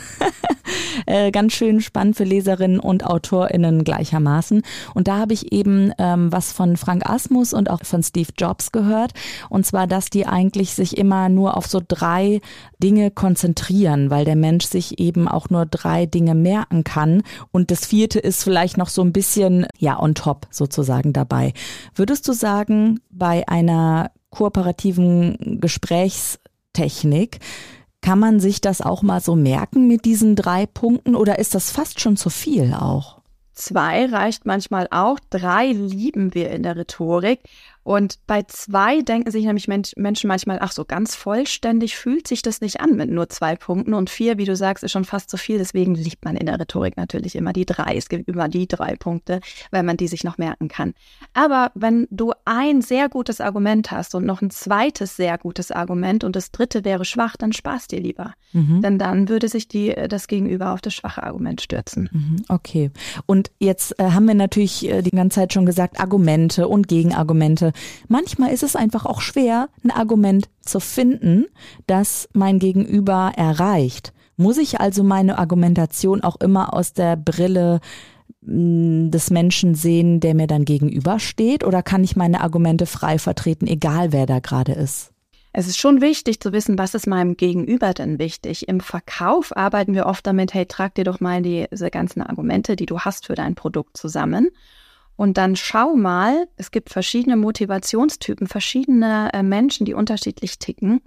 äh, 1.05 1.31
ganz 1.31 1.53
schön 1.53 1.81
spannend 1.81 2.15
für 2.15 2.23
Leserinnen 2.23 2.79
und 2.79 3.05
AutorInnen 3.05 3.83
gleichermaßen. 3.83 4.63
Und 4.93 5.07
da 5.07 5.17
habe 5.17 5.33
ich 5.33 5.51
eben 5.51 5.93
ähm, 5.97 6.31
was 6.31 6.51
von 6.51 6.77
Frank 6.77 7.09
Asmus 7.09 7.53
und 7.53 7.69
auch 7.69 7.83
von 7.83 8.03
Steve 8.03 8.29
Jobs 8.37 8.71
gehört. 8.71 9.13
Und 9.49 9.65
zwar, 9.65 9.87
dass 9.87 10.09
die 10.09 10.25
eigentlich 10.25 10.73
sich 10.73 10.97
immer 10.97 11.29
nur 11.29 11.57
auf 11.57 11.67
so 11.67 11.81
drei 11.85 12.41
Dinge 12.81 13.11
konzentrieren, 13.11 14.09
weil 14.09 14.25
der 14.25 14.35
Mensch 14.35 14.65
sich 14.65 14.99
eben 14.99 15.27
auch 15.27 15.49
nur 15.49 15.65
drei 15.65 16.05
Dinge 16.05 16.33
merken 16.33 16.83
kann. 16.83 17.23
Und 17.51 17.71
das 17.71 17.85
vierte 17.85 18.19
ist 18.19 18.43
vielleicht 18.43 18.77
noch 18.77 18.89
so 18.89 19.01
ein 19.01 19.13
bisschen, 19.13 19.67
ja, 19.77 19.99
on 19.99 20.15
top 20.15 20.47
sozusagen 20.49 21.13
dabei. 21.13 21.53
Würdest 21.93 22.27
du 22.27 22.33
sagen, 22.33 23.01
bei 23.09 23.47
einer 23.47 24.11
kooperativen 24.29 25.59
Gesprächstechnik, 25.59 27.39
kann 28.01 28.19
man 28.19 28.39
sich 28.39 28.61
das 28.61 28.81
auch 28.81 29.01
mal 29.01 29.19
so 29.19 29.35
merken 29.35 29.87
mit 29.87 30.05
diesen 30.05 30.35
drei 30.35 30.65
Punkten 30.65 31.15
oder 31.15 31.37
ist 31.37 31.55
das 31.55 31.71
fast 31.71 31.99
schon 31.99 32.15
zu 32.15 32.29
viel 32.29 32.73
auch? 32.73 33.19
Zwei 33.53 34.05
reicht 34.05 34.45
manchmal 34.45 34.87
auch, 34.89 35.19
drei 35.29 35.73
lieben 35.73 36.33
wir 36.33 36.49
in 36.51 36.63
der 36.63 36.77
Rhetorik. 36.77 37.41
Und 37.89 38.19
bei 38.27 38.43
zwei 38.43 39.01
denken 39.01 39.31
sich 39.31 39.45
nämlich 39.45 39.67
Menschen 39.67 40.27
manchmal, 40.27 40.59
ach 40.61 40.71
so 40.71 40.85
ganz 40.85 41.15
vollständig 41.15 41.97
fühlt 41.97 42.27
sich 42.27 42.43
das 42.43 42.61
nicht 42.61 42.81
an 42.81 42.95
mit 42.95 43.09
nur 43.09 43.29
zwei 43.29 43.55
Punkten. 43.55 43.95
Und 43.95 44.11
vier, 44.11 44.37
wie 44.37 44.45
du 44.45 44.55
sagst, 44.55 44.83
ist 44.83 44.91
schon 44.91 45.05
fast 45.05 45.27
zu 45.27 45.37
viel. 45.37 45.57
Deswegen 45.57 45.95
liebt 45.95 46.23
man 46.23 46.37
in 46.37 46.45
der 46.45 46.59
Rhetorik 46.59 46.97
natürlich 46.97 47.35
immer 47.35 47.51
die 47.51 47.65
drei. 47.65 47.95
Es 47.97 48.07
gibt 48.07 48.29
immer 48.29 48.47
die 48.47 48.67
drei 48.67 48.95
Punkte, 48.95 49.39
weil 49.71 49.81
man 49.81 49.97
die 49.97 50.07
sich 50.07 50.23
noch 50.23 50.37
merken 50.37 50.67
kann. 50.67 50.93
Aber 51.33 51.71
wenn 51.73 52.07
du 52.11 52.31
ein 52.45 52.83
sehr 52.83 53.09
gutes 53.09 53.41
Argument 53.41 53.89
hast 53.89 54.13
und 54.13 54.23
noch 54.23 54.43
ein 54.43 54.51
zweites 54.51 55.15
sehr 55.15 55.39
gutes 55.39 55.71
Argument 55.71 56.23
und 56.23 56.35
das 56.35 56.51
dritte 56.51 56.85
wäre 56.85 57.05
schwach, 57.05 57.37
dann 57.37 57.53
sparst 57.53 57.91
dir 57.91 58.01
lieber. 58.01 58.35
Mhm. 58.53 58.83
Denn 58.83 58.99
dann 58.99 59.29
würde 59.29 59.47
sich 59.47 59.67
die, 59.67 59.95
das 60.07 60.27
Gegenüber 60.27 60.73
auf 60.73 60.81
das 60.81 60.93
schwache 60.93 61.23
Argument 61.23 61.59
stürzen. 61.59 62.07
Mhm, 62.11 62.43
okay. 62.49 62.91
Und 63.25 63.49
jetzt 63.57 63.99
äh, 63.99 64.11
haben 64.11 64.27
wir 64.27 64.35
natürlich 64.35 64.87
äh, 64.87 65.01
die 65.01 65.09
ganze 65.09 65.39
Zeit 65.39 65.53
schon 65.53 65.65
gesagt, 65.65 65.99
Argumente 65.99 66.67
und 66.67 66.87
Gegenargumente. 66.87 67.73
Manchmal 68.07 68.51
ist 68.51 68.63
es 68.63 68.75
einfach 68.75 69.05
auch 69.05 69.21
schwer, 69.21 69.69
ein 69.83 69.91
Argument 69.91 70.49
zu 70.61 70.79
finden, 70.79 71.45
das 71.87 72.29
mein 72.33 72.59
Gegenüber 72.59 73.31
erreicht. 73.35 74.13
Muss 74.37 74.57
ich 74.57 74.79
also 74.79 75.03
meine 75.03 75.37
Argumentation 75.37 76.21
auch 76.21 76.37
immer 76.37 76.73
aus 76.73 76.93
der 76.93 77.17
Brille 77.17 77.81
mm, 78.41 79.09
des 79.09 79.31
Menschen 79.31 79.75
sehen, 79.75 80.19
der 80.21 80.33
mir 80.33 80.47
dann 80.47 80.65
gegenübersteht, 80.65 81.65
oder 81.65 81.83
kann 81.83 82.03
ich 82.03 82.15
meine 82.15 82.41
Argumente 82.41 82.85
frei 82.85 83.19
vertreten, 83.19 83.67
egal 83.67 84.13
wer 84.13 84.25
da 84.25 84.39
gerade 84.39 84.71
ist? 84.71 85.11
Es 85.51 85.67
ist 85.67 85.79
schon 85.79 85.99
wichtig 85.99 86.39
zu 86.39 86.53
wissen, 86.53 86.77
was 86.77 86.93
ist 86.93 87.07
meinem 87.07 87.35
Gegenüber 87.35 87.93
denn 87.93 88.19
wichtig. 88.19 88.67
Im 88.67 88.81
Verkauf 88.81 89.55
arbeiten 89.57 89.95
wir 89.95 90.05
oft 90.05 90.25
damit, 90.27 90.53
hey, 90.53 90.67
trag 90.67 90.93
dir 90.93 91.03
doch 91.03 91.19
mal 91.19 91.41
diese 91.41 91.89
ganzen 91.89 92.21
Argumente, 92.21 92.75
die 92.75 92.85
du 92.85 92.99
hast 92.99 93.25
für 93.25 93.35
dein 93.35 93.55
Produkt 93.55 93.97
zusammen 93.97 94.49
und 95.19 95.37
dann 95.37 95.57
schau 95.57 95.97
mal, 95.97 96.47
es 96.55 96.71
gibt 96.71 96.89
verschiedene 96.89 97.35
Motivationstypen, 97.35 98.47
verschiedene 98.47 99.29
äh, 99.33 99.43
Menschen, 99.43 99.85
die 99.85 99.93
unterschiedlich 99.93 100.59
ticken. 100.59 101.01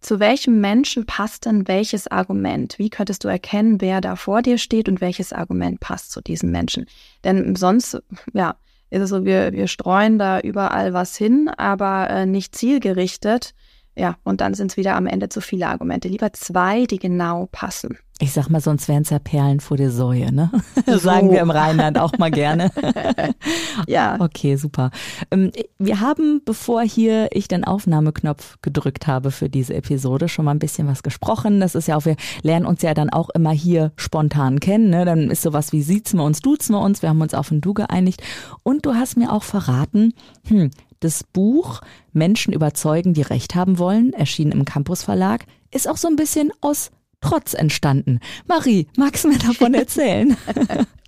Zu 0.00 0.20
welchem 0.20 0.60
Menschen 0.60 1.06
passt 1.06 1.46
denn 1.46 1.66
welches 1.66 2.08
Argument? 2.08 2.78
Wie 2.78 2.90
könntest 2.90 3.24
du 3.24 3.28
erkennen, 3.28 3.80
wer 3.80 4.02
da 4.02 4.16
vor 4.16 4.42
dir 4.42 4.58
steht 4.58 4.86
und 4.86 5.00
welches 5.00 5.32
Argument 5.32 5.80
passt 5.80 6.10
zu 6.10 6.20
diesem 6.20 6.50
Menschen? 6.50 6.84
Denn 7.24 7.56
sonst, 7.56 7.98
ja, 8.34 8.56
ist 8.90 9.00
es 9.00 9.08
so, 9.08 9.24
wir, 9.24 9.50
wir 9.54 9.66
streuen 9.66 10.18
da 10.18 10.40
überall 10.40 10.92
was 10.92 11.16
hin, 11.16 11.48
aber 11.56 12.10
äh, 12.10 12.26
nicht 12.26 12.54
zielgerichtet. 12.54 13.54
Ja, 13.98 14.16
und 14.22 14.40
dann 14.40 14.54
sind 14.54 14.70
es 14.70 14.76
wieder 14.76 14.94
am 14.94 15.06
Ende 15.06 15.28
zu 15.28 15.40
viele 15.40 15.66
Argumente. 15.66 16.06
Lieber 16.06 16.32
zwei, 16.32 16.86
die 16.86 16.98
genau 16.98 17.48
passen. 17.50 17.98
Ich 18.20 18.32
sag 18.32 18.48
mal, 18.48 18.60
sonst 18.60 18.88
wären 18.88 19.02
es 19.02 19.10
ja 19.10 19.20
Perlen 19.20 19.60
vor 19.60 19.76
der 19.76 19.92
Säue, 19.92 20.32
ne? 20.32 20.50
So. 20.86 20.98
Sagen 20.98 21.30
wir 21.30 21.40
im 21.40 21.50
Rheinland 21.50 21.98
auch 21.98 22.18
mal 22.18 22.32
gerne. 22.32 22.70
ja. 23.86 24.16
Okay, 24.20 24.56
super. 24.56 24.90
Ähm, 25.30 25.52
wir 25.78 26.00
haben, 26.00 26.42
bevor 26.44 26.82
hier 26.82 27.28
ich 27.32 27.46
den 27.46 27.62
Aufnahmeknopf 27.62 28.56
gedrückt 28.60 29.06
habe 29.06 29.30
für 29.30 29.48
diese 29.48 29.74
Episode, 29.74 30.28
schon 30.28 30.44
mal 30.44 30.52
ein 30.52 30.58
bisschen 30.58 30.88
was 30.88 31.04
gesprochen. 31.04 31.60
Das 31.60 31.76
ist 31.76 31.86
ja 31.86 31.96
auch, 31.96 32.06
wir 32.06 32.16
lernen 32.42 32.66
uns 32.66 32.82
ja 32.82 32.92
dann 32.92 33.10
auch 33.10 33.30
immer 33.30 33.52
hier 33.52 33.92
spontan 33.96 34.58
kennen. 34.58 34.90
Ne? 34.90 35.04
Dann 35.04 35.30
ist 35.30 35.42
sowas 35.42 35.72
wie 35.72 35.82
siezen 35.82 36.18
wir 36.18 36.24
uns, 36.24 36.40
duzen 36.40 36.74
wir 36.74 36.80
uns. 36.80 37.02
Wir 37.02 37.10
haben 37.10 37.20
uns 37.20 37.34
auf 37.34 37.52
ein 37.52 37.60
Du 37.60 37.72
geeinigt. 37.72 38.22
Und 38.64 38.84
du 38.84 38.94
hast 38.94 39.16
mir 39.16 39.32
auch 39.32 39.44
verraten, 39.44 40.12
hm, 40.48 40.70
das 41.00 41.24
Buch 41.24 41.80
Menschen 42.12 42.52
überzeugen, 42.52 43.14
die 43.14 43.22
Recht 43.22 43.54
haben 43.54 43.78
wollen, 43.78 44.12
erschienen 44.12 44.52
im 44.52 44.64
Campus 44.64 45.02
Verlag, 45.02 45.44
ist 45.70 45.88
auch 45.88 45.96
so 45.96 46.08
ein 46.08 46.16
bisschen 46.16 46.52
aus 46.60 46.90
Trotz 47.20 47.54
entstanden. 47.54 48.20
Marie, 48.46 48.86
magst 48.96 49.24
du 49.24 49.28
mir 49.28 49.38
davon 49.38 49.74
erzählen? 49.74 50.36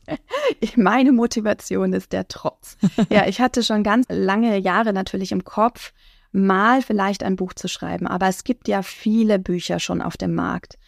Meine 0.76 1.12
Motivation 1.12 1.92
ist 1.92 2.12
der 2.12 2.26
Trotz. 2.26 2.76
Ja, 3.10 3.28
ich 3.28 3.40
hatte 3.40 3.62
schon 3.62 3.84
ganz 3.84 4.06
lange 4.08 4.58
Jahre 4.58 4.92
natürlich 4.92 5.30
im 5.30 5.44
Kopf, 5.44 5.92
mal 6.32 6.82
vielleicht 6.82 7.22
ein 7.22 7.36
Buch 7.36 7.54
zu 7.54 7.68
schreiben, 7.68 8.06
aber 8.06 8.26
es 8.28 8.44
gibt 8.44 8.68
ja 8.68 8.82
viele 8.82 9.38
Bücher 9.38 9.78
schon 9.78 10.02
auf 10.02 10.16
dem 10.16 10.34
Markt. 10.34 10.78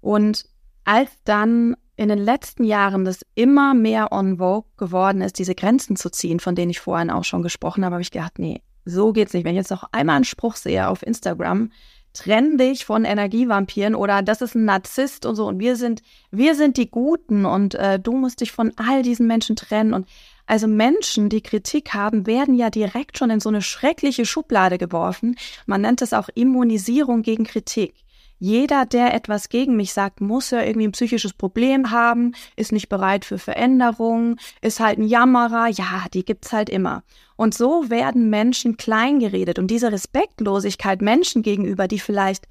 Und 0.00 0.46
als 0.84 1.10
dann 1.24 1.76
in 1.96 2.08
den 2.08 2.18
letzten 2.18 2.64
Jahren 2.64 3.04
das 3.04 3.26
immer 3.34 3.74
mehr 3.74 4.10
on 4.12 4.38
vogue 4.38 4.70
geworden 4.76 5.20
ist, 5.20 5.38
diese 5.38 5.54
Grenzen 5.54 5.96
zu 5.96 6.10
ziehen, 6.10 6.40
von 6.40 6.54
denen 6.54 6.70
ich 6.70 6.80
vorhin 6.80 7.10
auch 7.10 7.24
schon 7.24 7.42
gesprochen 7.42 7.84
habe, 7.84 7.94
habe 7.94 8.02
ich 8.02 8.10
gedacht, 8.10 8.38
nee, 8.38 8.62
so 8.86 9.12
geht's 9.12 9.34
nicht. 9.34 9.44
Wenn 9.44 9.52
ich 9.52 9.58
jetzt 9.58 9.70
noch 9.70 9.84
einmal 9.92 10.16
einen 10.16 10.24
Spruch 10.24 10.56
sehe 10.56 10.88
auf 10.88 11.02
Instagram, 11.06 11.70
trenn 12.12 12.58
dich 12.58 12.84
von 12.84 13.04
Energievampiren 13.04 13.94
oder 13.94 14.22
das 14.22 14.40
ist 14.40 14.54
ein 14.54 14.64
Narzisst 14.64 15.26
und 15.26 15.36
so 15.36 15.46
und 15.46 15.60
wir 15.60 15.76
sind, 15.76 16.02
wir 16.30 16.54
sind 16.54 16.76
die 16.76 16.90
Guten 16.90 17.44
und 17.44 17.74
äh, 17.74 18.00
du 18.00 18.12
musst 18.12 18.40
dich 18.40 18.52
von 18.52 18.72
all 18.76 19.02
diesen 19.02 19.26
Menschen 19.26 19.54
trennen 19.54 19.94
und 19.94 20.08
also 20.46 20.66
Menschen, 20.66 21.28
die 21.28 21.42
Kritik 21.42 21.94
haben, 21.94 22.26
werden 22.26 22.56
ja 22.56 22.70
direkt 22.70 23.18
schon 23.18 23.30
in 23.30 23.38
so 23.38 23.48
eine 23.48 23.62
schreckliche 23.62 24.26
Schublade 24.26 24.78
geworfen. 24.78 25.36
Man 25.66 25.82
nennt 25.82 26.02
es 26.02 26.12
auch 26.12 26.28
Immunisierung 26.34 27.22
gegen 27.22 27.44
Kritik. 27.44 27.94
Jeder, 28.42 28.86
der 28.86 29.12
etwas 29.12 29.50
gegen 29.50 29.76
mich 29.76 29.92
sagt, 29.92 30.22
muss 30.22 30.50
ja 30.50 30.62
irgendwie 30.62 30.88
ein 30.88 30.92
psychisches 30.92 31.34
Problem 31.34 31.90
haben, 31.90 32.32
ist 32.56 32.72
nicht 32.72 32.88
bereit 32.88 33.26
für 33.26 33.38
Veränderungen, 33.38 34.40
ist 34.62 34.80
halt 34.80 34.98
ein 34.98 35.06
Jammerer. 35.06 35.68
Ja, 35.68 36.06
die 36.14 36.24
gibt's 36.24 36.50
halt 36.50 36.70
immer. 36.70 37.04
Und 37.36 37.54
so 37.54 37.90
werden 37.90 38.30
Menschen 38.30 38.78
kleingeredet. 38.78 39.58
Und 39.58 39.66
diese 39.66 39.92
Respektlosigkeit 39.92 41.02
Menschen 41.02 41.42
gegenüber, 41.42 41.86
die 41.86 41.98
vielleicht 41.98 42.46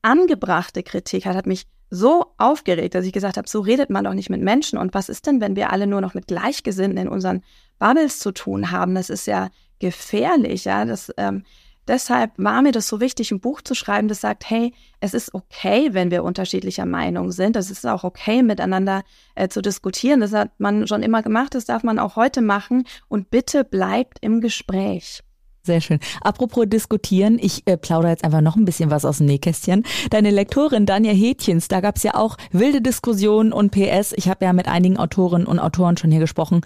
angebrachte 0.00 0.82
Kritik 0.82 1.26
hat, 1.26 1.36
hat 1.36 1.46
mich 1.46 1.66
so 1.90 2.32
aufgeregt, 2.38 2.94
dass 2.94 3.04
ich 3.04 3.12
gesagt 3.12 3.36
habe, 3.36 3.48
so 3.48 3.60
redet 3.60 3.90
man 3.90 4.04
doch 4.04 4.14
nicht 4.14 4.30
mit 4.30 4.40
Menschen. 4.40 4.78
Und 4.78 4.94
was 4.94 5.10
ist 5.10 5.26
denn, 5.26 5.42
wenn 5.42 5.56
wir 5.56 5.70
alle 5.70 5.86
nur 5.86 6.00
noch 6.00 6.14
mit 6.14 6.26
Gleichgesinnten 6.26 6.98
in 6.98 7.08
unseren 7.08 7.42
Bubbles 7.78 8.18
zu 8.18 8.32
tun 8.32 8.70
haben? 8.70 8.94
Das 8.94 9.10
ist 9.10 9.26
ja 9.26 9.50
gefährlich, 9.78 10.64
ja. 10.64 10.86
Das, 10.86 11.12
ähm, 11.18 11.44
deshalb 11.88 12.32
war 12.36 12.62
mir 12.62 12.72
das 12.72 12.88
so 12.88 13.00
wichtig, 13.00 13.30
ein 13.30 13.40
Buch 13.40 13.62
zu 13.62 13.74
schreiben, 13.74 14.08
das 14.08 14.20
sagt, 14.20 14.48
hey, 14.48 14.72
es 15.00 15.14
ist 15.14 15.34
okay, 15.34 15.90
wenn 15.92 16.10
wir 16.10 16.24
unterschiedlicher 16.24 16.86
Meinung 16.86 17.32
sind. 17.32 17.56
Es 17.56 17.70
ist 17.70 17.86
auch 17.86 18.04
okay, 18.04 18.42
miteinander 18.42 19.02
äh, 19.34 19.48
zu 19.48 19.62
diskutieren. 19.62 20.20
Das 20.20 20.32
hat 20.32 20.50
man 20.58 20.86
schon 20.86 21.02
immer 21.02 21.22
gemacht, 21.22 21.54
das 21.54 21.64
darf 21.64 21.82
man 21.82 21.98
auch 21.98 22.16
heute 22.16 22.42
machen. 22.42 22.84
Und 23.08 23.30
bitte 23.30 23.64
bleibt 23.64 24.18
im 24.20 24.40
Gespräch. 24.40 25.20
Sehr 25.66 25.80
schön. 25.80 25.98
Apropos 26.20 26.66
diskutieren, 26.68 27.38
ich 27.40 27.62
äh, 27.66 27.78
plaudere 27.78 28.10
jetzt 28.10 28.22
einfach 28.22 28.42
noch 28.42 28.56
ein 28.56 28.66
bisschen 28.66 28.90
was 28.90 29.06
aus 29.06 29.18
dem 29.18 29.26
Nähkästchen. 29.26 29.84
Deine 30.10 30.30
Lektorin 30.30 30.84
Danja 30.84 31.12
Hätchens, 31.12 31.68
da 31.68 31.80
gab's 31.80 32.02
ja 32.02 32.14
auch 32.16 32.36
wilde 32.52 32.82
Diskussionen 32.82 33.50
und 33.50 33.70
PS. 33.70 34.12
Ich 34.12 34.28
habe 34.28 34.44
ja 34.44 34.52
mit 34.52 34.68
einigen 34.68 34.98
Autorinnen 34.98 35.46
und 35.46 35.58
Autoren 35.58 35.96
schon 35.96 36.10
hier 36.10 36.20
gesprochen 36.20 36.60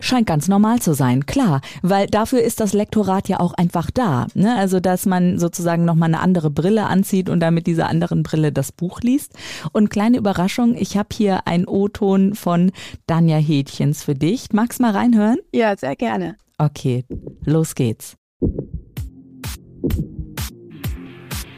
scheint 0.00 0.26
ganz 0.26 0.48
normal 0.48 0.80
zu 0.80 0.94
sein, 0.94 1.26
klar, 1.26 1.60
weil 1.82 2.06
dafür 2.06 2.40
ist 2.42 2.60
das 2.60 2.72
Lektorat 2.72 3.28
ja 3.28 3.40
auch 3.40 3.54
einfach 3.54 3.90
da. 3.90 4.26
Ne? 4.34 4.54
Also, 4.56 4.80
dass 4.80 5.06
man 5.06 5.38
sozusagen 5.38 5.84
nochmal 5.84 6.08
eine 6.08 6.20
andere 6.20 6.50
Brille 6.50 6.86
anzieht 6.86 7.28
und 7.28 7.40
dann 7.40 7.54
mit 7.54 7.66
dieser 7.66 7.88
anderen 7.88 8.22
Brille 8.22 8.52
das 8.52 8.72
Buch 8.72 9.00
liest. 9.00 9.34
Und 9.72 9.90
kleine 9.90 10.18
Überraschung, 10.18 10.74
ich 10.76 10.96
habe 10.96 11.08
hier 11.12 11.46
einen 11.46 11.66
O-Ton 11.66 12.34
von 12.34 12.72
Danja 13.06 13.38
Hätchens 13.38 14.04
für 14.04 14.14
dich. 14.14 14.52
Magst 14.52 14.80
mal 14.80 14.92
reinhören? 14.92 15.38
Ja, 15.52 15.76
sehr 15.76 15.96
gerne. 15.96 16.36
Okay, 16.58 17.04
los 17.44 17.74
geht's. 17.74 18.16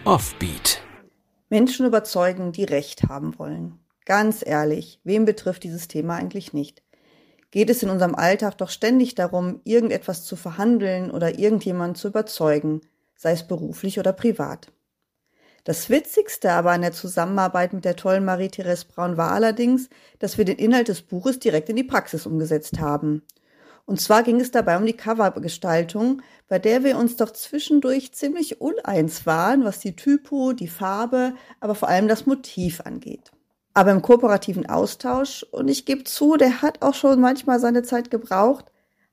Offbeat. 0.05 0.83
Menschen 1.51 1.87
überzeugen, 1.87 2.53
die 2.53 2.65
Recht 2.65 3.05
haben 3.09 3.39
wollen. 3.39 3.79
Ganz 4.07 4.43
ehrlich, 4.45 4.99
wem 5.05 5.25
betrifft 5.25 5.63
dieses 5.63 5.89
Thema 5.89 6.17
eigentlich 6.17 6.53
nicht? 6.53 6.83
Geht 7.51 7.71
es 7.71 7.83
in 7.83 7.91
unserem 7.91 8.15
Alltag 8.15 8.59
doch 8.59 8.71
ständig 8.71 9.15
darum, 9.15 9.61
irgendetwas 9.65 10.25
zu 10.25 10.37
verhandeln 10.37 11.11
oder 11.11 11.39
irgendjemanden 11.39 11.97
zu 11.97 12.09
überzeugen, 12.09 12.81
sei 13.17 13.33
es 13.33 13.47
beruflich 13.47 13.99
oder 13.99 14.13
privat. 14.13 14.73
Das 15.65 15.91
Witzigste 15.91 16.53
aber 16.53 16.71
an 16.71 16.81
der 16.81 16.93
Zusammenarbeit 16.93 17.73
mit 17.73 17.85
der 17.85 17.97
tollen 17.97 18.25
Marie-Therese 18.25 18.87
Braun 18.87 19.17
war 19.17 19.33
allerdings, 19.33 19.91
dass 20.19 20.39
wir 20.39 20.45
den 20.45 20.57
Inhalt 20.57 20.89
des 20.89 21.03
Buches 21.03 21.39
direkt 21.39 21.69
in 21.69 21.77
die 21.77 21.85
Praxis 21.85 22.25
umgesetzt 22.25 22.81
haben. 22.81 23.23
Und 23.85 24.01
zwar 24.01 24.23
ging 24.23 24.41
es 24.41 24.53
dabei 24.53 24.79
um 24.79 24.87
die 24.87 24.97
Covergestaltung, 24.97 26.23
bei 26.49 26.59
der 26.59 26.85
wir 26.85 26.97
uns 26.97 27.17
doch 27.17 27.31
zwischendurch 27.31 28.13
ziemlich 28.13 28.61
uneins 28.61 29.27
waren, 29.27 29.65
was 29.65 29.81
die 29.81 29.97
Typo, 29.97 30.53
die 30.53 30.69
Farbe, 30.69 31.35
aber 31.59 31.75
vor 31.75 31.89
allem 31.89 32.09
das 32.09 32.25
Motiv 32.25 32.81
angeht 32.83 33.33
aber 33.81 33.93
im 33.93 34.03
kooperativen 34.03 34.69
Austausch, 34.69 35.43
und 35.53 35.69
ich 35.69 35.87
gebe 35.87 36.05
zu, 36.05 36.37
der 36.37 36.61
hat 36.61 36.83
auch 36.83 36.93
schon 36.93 37.19
manchmal 37.19 37.59
seine 37.61 37.83
Zeit 37.83 38.11
gebraucht, 38.11 38.67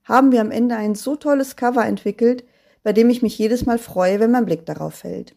haben 0.03 0.33
wir 0.33 0.41
am 0.41 0.51
Ende 0.51 0.75
ein 0.75 0.93
so 0.93 1.15
tolles 1.15 1.55
Cover 1.55 1.85
entwickelt, 1.85 2.43
bei 2.83 2.91
dem 2.91 3.09
ich 3.09 3.21
mich 3.21 3.37
jedes 3.37 3.65
Mal 3.65 3.79
freue, 3.79 4.19
wenn 4.19 4.31
mein 4.31 4.45
Blick 4.45 4.65
darauf 4.65 4.95
fällt. 4.95 5.35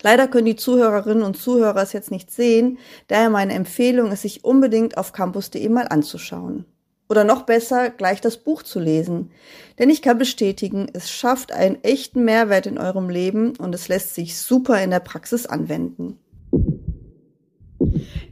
Leider 0.00 0.28
können 0.28 0.46
die 0.46 0.54
Zuhörerinnen 0.54 1.24
und 1.24 1.36
Zuhörer 1.36 1.82
es 1.82 1.92
jetzt 1.92 2.12
nicht 2.12 2.30
sehen, 2.30 2.78
daher 3.08 3.30
meine 3.30 3.52
Empfehlung 3.52 4.12
ist, 4.12 4.22
sich 4.22 4.44
unbedingt 4.44 4.96
auf 4.96 5.12
campus.de 5.12 5.68
mal 5.68 5.88
anzuschauen. 5.88 6.66
Oder 7.08 7.24
noch 7.24 7.42
besser, 7.42 7.90
gleich 7.90 8.20
das 8.20 8.36
Buch 8.36 8.62
zu 8.62 8.78
lesen. 8.78 9.32
Denn 9.80 9.90
ich 9.90 10.02
kann 10.02 10.18
bestätigen, 10.18 10.86
es 10.92 11.10
schafft 11.10 11.50
einen 11.50 11.82
echten 11.82 12.24
Mehrwert 12.24 12.66
in 12.66 12.78
eurem 12.78 13.10
Leben 13.10 13.56
und 13.56 13.74
es 13.74 13.88
lässt 13.88 14.14
sich 14.14 14.38
super 14.38 14.80
in 14.84 14.90
der 14.90 15.00
Praxis 15.00 15.46
anwenden. 15.46 16.20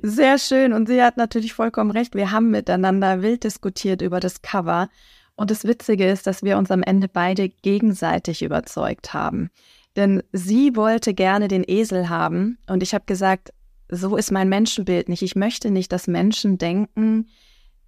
Sehr 0.03 0.39
schön. 0.39 0.73
Und 0.73 0.87
sie 0.87 1.03
hat 1.03 1.17
natürlich 1.17 1.55
vollkommen 1.55 1.91
recht. 1.91 2.15
Wir 2.15 2.31
haben 2.31 2.51
miteinander 2.51 3.23
wild 3.23 3.45
diskutiert 3.45 4.03
über 4.03 4.21
das 4.21 4.43
Cover. 4.43 4.89
Und 5.37 5.51
das 5.51 5.65
Witzige 5.65 6.09
ist, 6.09 6.27
dass 6.27 6.43
wir 6.43 6.59
uns 6.59 6.71
am 6.71 6.83
Ende 6.83 7.09
beide 7.09 7.49
gegenseitig 7.49 8.43
überzeugt 8.43 9.15
haben. 9.15 9.51
Denn 9.97 10.23
sie 10.33 10.77
wollte 10.77 11.15
gerne 11.15 11.49
den 11.49 11.65
Esel 11.67 12.09
haben 12.09 12.59
und 12.67 12.83
ich 12.83 12.95
habe 12.95 13.05
gesagt, 13.07 13.53
so 13.89 14.17
ist 14.17 14.33
mein 14.33 14.49
Menschenbild 14.49 15.09
nicht. 15.09 15.23
Ich 15.23 15.37
möchte 15.37 15.71
nicht, 15.71 15.93
dass 15.93 16.07
Menschen 16.07 16.59
denken, 16.59 17.29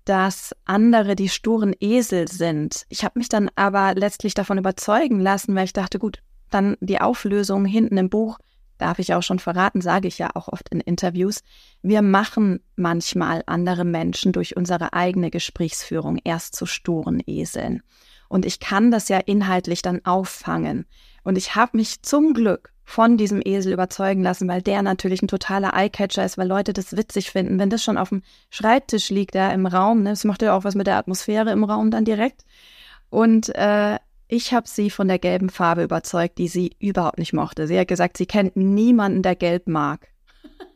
dass 0.05 0.55
andere 0.65 1.17
die 1.17 1.29
sturen 1.29 1.75
Esel 1.81 2.29
sind. 2.29 2.87
Ich 2.89 3.03
habe 3.05 3.19
mich 3.19 3.29
dann 3.29 3.51
aber 3.57 3.95
letztlich 3.95 4.35
davon 4.35 4.59
überzeugen 4.59 5.21
lassen, 5.21 5.55
weil 5.55 5.65
ich 5.65 5.73
dachte, 5.73 5.99
gut, 5.99 6.23
dann 6.51 6.77
die 6.81 7.01
Auflösung 7.01 7.65
hinten 7.65 7.97
im 7.97 8.09
Buch, 8.09 8.39
darf 8.79 8.99
ich 8.99 9.15
auch 9.15 9.23
schon 9.23 9.39
verraten, 9.39 9.81
sage 9.81 10.09
ich 10.09 10.19
ja 10.19 10.31
auch 10.35 10.49
oft 10.49 10.69
in 10.71 10.81
Interviews. 10.81 11.43
Wir 11.83 12.03
machen 12.03 12.61
manchmal 12.77 13.43
andere 13.47 13.85
Menschen 13.85 14.33
durch 14.33 14.57
unsere 14.57 14.93
eigene 14.93 15.31
Gesprächsführung 15.31 16.19
erst 16.25 16.55
zu 16.55 16.67
sturen 16.67 17.23
Eseln. 17.27 17.83
Und 18.29 18.45
ich 18.45 18.61
kann 18.61 18.91
das 18.91 19.09
ja 19.09 19.19
inhaltlich 19.19 19.83
dann 19.83 20.05
auffangen. 20.05 20.87
Und 21.23 21.39
ich 21.39 21.55
habe 21.55 21.77
mich 21.77 22.03
zum 22.03 22.35
Glück 22.35 22.73
von 22.85 23.17
diesem 23.17 23.43
Esel 23.45 23.73
überzeugen 23.73 24.23
lassen, 24.23 24.49
weil 24.49 24.63
der 24.63 24.81
natürlich 24.81 25.21
ein 25.21 25.29
totaler 25.29 25.75
Eyecatcher 25.75 26.25
ist, 26.25 26.39
weil 26.39 26.47
Leute 26.47 26.73
das 26.73 26.97
witzig 26.97 27.33
finden. 27.33 27.59
Wenn 27.59 27.69
das 27.69 27.83
schon 27.83 27.99
auf 27.99 28.11
dem 28.11 28.23
Schreibtisch 28.49 29.11
liegt, 29.11 29.35
da 29.35 29.51
im 29.51 29.67
Raum, 29.67 30.05
ne, 30.05 30.11
das 30.11 30.25
macht 30.25 30.43
ja 30.43 30.57
auch 30.57 30.63
was 30.63 30.77
mit 30.77 30.87
der 30.87 30.97
Atmosphäre 30.97 31.51
im 31.51 31.65
Raum 31.65 31.91
dann 31.91 32.05
direkt. 32.05 32.45
Und 33.11 33.53
äh, 33.57 33.99
ich 34.29 34.53
habe 34.53 34.69
sie 34.69 34.91
von 34.91 35.09
der 35.09 35.19
gelben 35.19 35.51
Farbe 35.51 35.85
überzeugt, 35.85 36.39
die 36.39 36.49
sie 36.49 36.77
überhaupt 36.79 37.19
nicht 37.19 37.33
mochte. 37.33 37.67
Sie 37.67 37.79
hat 37.79 37.89
gesagt, 37.89 38.17
sie 38.17 38.27
kennt 38.27 38.57
niemanden, 38.57 39.23
der 39.23 39.37
gelb 39.37 39.69
mag. 39.69 40.09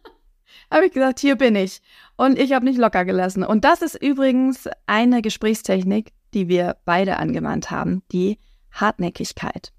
habe 0.71 0.87
ich 0.87 0.93
gesagt, 0.93 1.19
hier 1.21 1.37
bin 1.37 1.57
ich. 1.57 1.81
Und 2.17 2.39
ich 2.39 2.53
habe 2.53 2.65
nicht 2.65 2.79
locker 2.79 3.05
gelassen. 3.05 3.43
Und 3.43 3.65
das 3.65 3.83
ist 3.83 4.01
übrigens 4.01 4.69
eine 4.87 5.23
Gesprächstechnik, 5.23 6.13
die 6.33 6.49
wir 6.49 6.77
beide 6.85 7.17
angewandt 7.17 7.71
haben, 7.71 8.03
die 8.13 8.39
Hartnäckigkeit. 8.71 9.73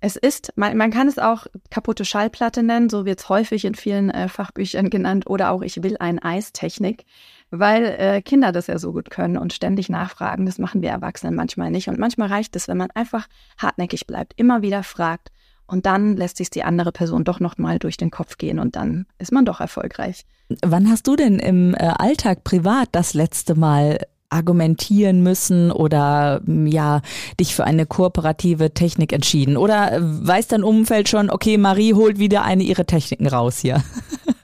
Es 0.00 0.14
ist, 0.14 0.52
man, 0.54 0.76
man 0.76 0.92
kann 0.92 1.08
es 1.08 1.18
auch 1.18 1.48
kaputte 1.70 2.04
Schallplatte 2.04 2.62
nennen, 2.62 2.88
so 2.88 3.04
wird 3.04 3.18
es 3.18 3.28
häufig 3.28 3.64
in 3.64 3.74
vielen 3.74 4.10
äh, 4.10 4.28
Fachbüchern 4.28 4.90
genannt, 4.90 5.28
oder 5.28 5.50
auch 5.50 5.62
ich 5.62 5.82
will 5.82 5.96
ein 5.98 6.20
Eistechnik, 6.20 7.04
weil 7.50 7.84
äh, 7.84 8.22
Kinder 8.22 8.52
das 8.52 8.66
ja 8.66 8.78
so 8.78 8.92
gut 8.92 9.10
können 9.10 9.36
und 9.36 9.52
ständig 9.52 9.88
nachfragen. 9.88 10.46
Das 10.46 10.58
machen 10.58 10.82
wir 10.82 10.90
Erwachsenen 10.90 11.34
manchmal 11.34 11.70
nicht. 11.70 11.88
Und 11.88 11.98
manchmal 11.98 12.28
reicht 12.28 12.56
es, 12.56 12.68
wenn 12.68 12.76
man 12.76 12.90
einfach 12.92 13.26
hartnäckig 13.58 14.06
bleibt, 14.06 14.34
immer 14.36 14.62
wieder 14.62 14.82
fragt 14.82 15.30
und 15.66 15.86
dann 15.86 16.16
lässt 16.16 16.38
sich 16.38 16.50
die 16.50 16.64
andere 16.64 16.92
Person 16.92 17.24
doch 17.24 17.40
noch 17.40 17.58
mal 17.58 17.78
durch 17.78 17.96
den 17.96 18.10
Kopf 18.10 18.38
gehen 18.38 18.58
und 18.58 18.74
dann 18.74 19.06
ist 19.18 19.32
man 19.32 19.44
doch 19.44 19.60
erfolgreich. 19.60 20.24
Wann 20.64 20.90
hast 20.90 21.06
du 21.06 21.14
denn 21.14 21.38
im 21.38 21.74
äh, 21.74 21.92
Alltag 21.98 22.42
privat 22.42 22.88
das 22.92 23.14
letzte 23.14 23.54
Mal 23.54 23.98
argumentieren 24.30 25.22
müssen 25.22 25.70
oder 25.70 26.42
ja, 26.46 27.00
dich 27.38 27.54
für 27.54 27.64
eine 27.64 27.86
kooperative 27.86 28.72
Technik 28.72 29.12
entschieden? 29.12 29.56
Oder 29.56 29.98
weiß 30.00 30.48
dein 30.48 30.64
Umfeld 30.64 31.08
schon, 31.08 31.30
okay, 31.30 31.58
Marie 31.58 31.94
holt 31.94 32.18
wieder 32.18 32.42
eine 32.44 32.62
ihrer 32.62 32.86
Techniken 32.86 33.26
raus 33.26 33.58
hier? 33.58 33.82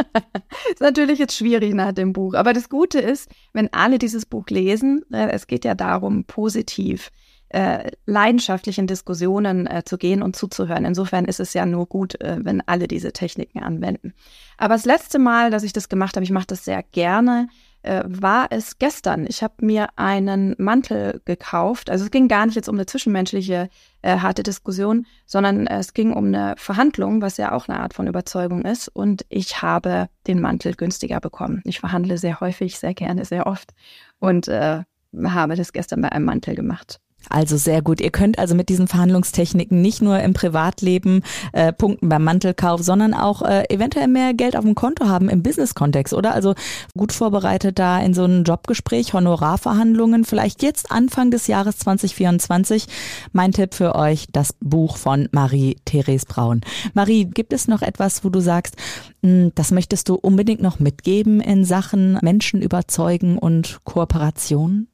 ist 0.72 0.80
natürlich 0.80 1.18
jetzt 1.18 1.36
schwierig 1.36 1.74
nach 1.74 1.92
dem 1.92 2.12
Buch. 2.12 2.34
Aber 2.34 2.52
das 2.52 2.68
Gute 2.68 3.00
ist, 3.00 3.30
wenn 3.52 3.72
alle 3.72 3.98
dieses 3.98 4.26
Buch 4.26 4.46
lesen, 4.48 5.02
äh, 5.12 5.30
es 5.30 5.46
geht 5.46 5.64
ja 5.64 5.74
darum, 5.74 6.24
positiv, 6.24 7.10
äh, 7.48 7.90
leidenschaftlich 8.06 8.78
in 8.78 8.86
Diskussionen 8.86 9.66
äh, 9.66 9.82
zu 9.84 9.98
gehen 9.98 10.22
und 10.22 10.36
zuzuhören. 10.36 10.84
Insofern 10.84 11.24
ist 11.24 11.40
es 11.40 11.52
ja 11.52 11.66
nur 11.66 11.86
gut, 11.86 12.14
wenn 12.20 12.62
alle 12.66 12.86
diese 12.86 13.12
Techniken 13.12 13.60
anwenden. 13.60 14.14
Aber 14.56 14.74
das 14.74 14.84
letzte 14.84 15.18
Mal, 15.18 15.50
dass 15.50 15.64
ich 15.64 15.72
das 15.72 15.88
gemacht 15.88 16.16
habe, 16.16 16.24
ich 16.24 16.30
mache 16.30 16.46
das 16.46 16.64
sehr 16.64 16.82
gerne, 16.82 17.48
äh, 17.82 18.02
war 18.06 18.48
es 18.50 18.78
gestern. 18.78 19.26
Ich 19.26 19.42
habe 19.42 19.54
mir 19.64 19.88
einen 19.96 20.54
Mantel 20.58 21.20
gekauft. 21.24 21.90
Also 21.90 22.04
es 22.04 22.10
ging 22.10 22.28
gar 22.28 22.46
nicht 22.46 22.56
jetzt 22.56 22.68
um 22.68 22.76
eine 22.76 22.86
zwischenmenschliche 22.86 23.68
äh, 24.02 24.18
harte 24.18 24.42
Diskussion, 24.42 25.06
sondern 25.26 25.66
es 25.66 25.94
ging 25.94 26.12
um 26.12 26.26
eine 26.26 26.54
Verhandlung, 26.56 27.22
was 27.22 27.36
ja 27.36 27.52
auch 27.52 27.68
eine 27.68 27.80
Art 27.80 27.94
von 27.94 28.06
Überzeugung 28.06 28.62
ist. 28.62 28.88
Und 28.88 29.24
ich 29.28 29.62
habe 29.62 30.08
den 30.26 30.40
Mantel 30.40 30.74
günstiger 30.74 31.20
bekommen. 31.20 31.62
Ich 31.64 31.80
verhandle 31.80 32.18
sehr 32.18 32.40
häufig, 32.40 32.78
sehr 32.78 32.94
gerne, 32.94 33.24
sehr 33.24 33.46
oft 33.46 33.70
und 34.18 34.48
äh, 34.48 34.82
habe 35.24 35.56
das 35.56 35.72
gestern 35.72 36.00
bei 36.00 36.12
einem 36.12 36.24
Mantel 36.24 36.54
gemacht. 36.54 37.00
Also 37.28 37.56
sehr 37.56 37.82
gut. 37.82 38.00
Ihr 38.00 38.10
könnt 38.10 38.38
also 38.38 38.54
mit 38.54 38.68
diesen 38.68 38.88
Verhandlungstechniken 38.88 39.80
nicht 39.80 40.02
nur 40.02 40.18
im 40.20 40.32
Privatleben 40.32 41.22
äh, 41.52 41.72
punkten 41.72 42.08
beim 42.08 42.24
Mantelkauf, 42.24 42.82
sondern 42.82 43.14
auch 43.14 43.42
äh, 43.42 43.64
eventuell 43.68 44.08
mehr 44.08 44.34
Geld 44.34 44.56
auf 44.56 44.64
dem 44.64 44.74
Konto 44.74 45.06
haben 45.06 45.28
im 45.28 45.42
Business-Kontext, 45.42 46.14
oder? 46.14 46.34
Also 46.34 46.54
gut 46.96 47.12
vorbereitet 47.12 47.78
da 47.78 48.00
in 48.00 48.14
so 48.14 48.24
ein 48.24 48.44
Jobgespräch, 48.44 49.12
Honorarverhandlungen, 49.12 50.24
vielleicht 50.24 50.62
jetzt 50.62 50.90
Anfang 50.90 51.30
des 51.30 51.46
Jahres 51.46 51.78
2024. 51.78 52.86
Mein 53.32 53.52
Tipp 53.52 53.74
für 53.74 53.94
euch, 53.94 54.26
das 54.32 54.54
Buch 54.60 54.96
von 54.96 55.28
Marie-Therese 55.30 56.26
Braun. 56.26 56.62
Marie, 56.94 57.26
gibt 57.26 57.52
es 57.52 57.68
noch 57.68 57.82
etwas, 57.82 58.24
wo 58.24 58.30
du 58.30 58.40
sagst, 58.40 58.76
mh, 59.22 59.30
hm, 59.30 59.52
das 59.54 59.70
möchtest 59.70 60.08
du 60.08 60.14
unbedingt 60.14 60.62
noch 60.62 60.80
mitgeben 60.80 61.40
in 61.40 61.64
Sachen 61.64 62.18
Menschen 62.22 62.62
überzeugen 62.62 63.38
und 63.38 63.80
Kooperation? 63.84 64.88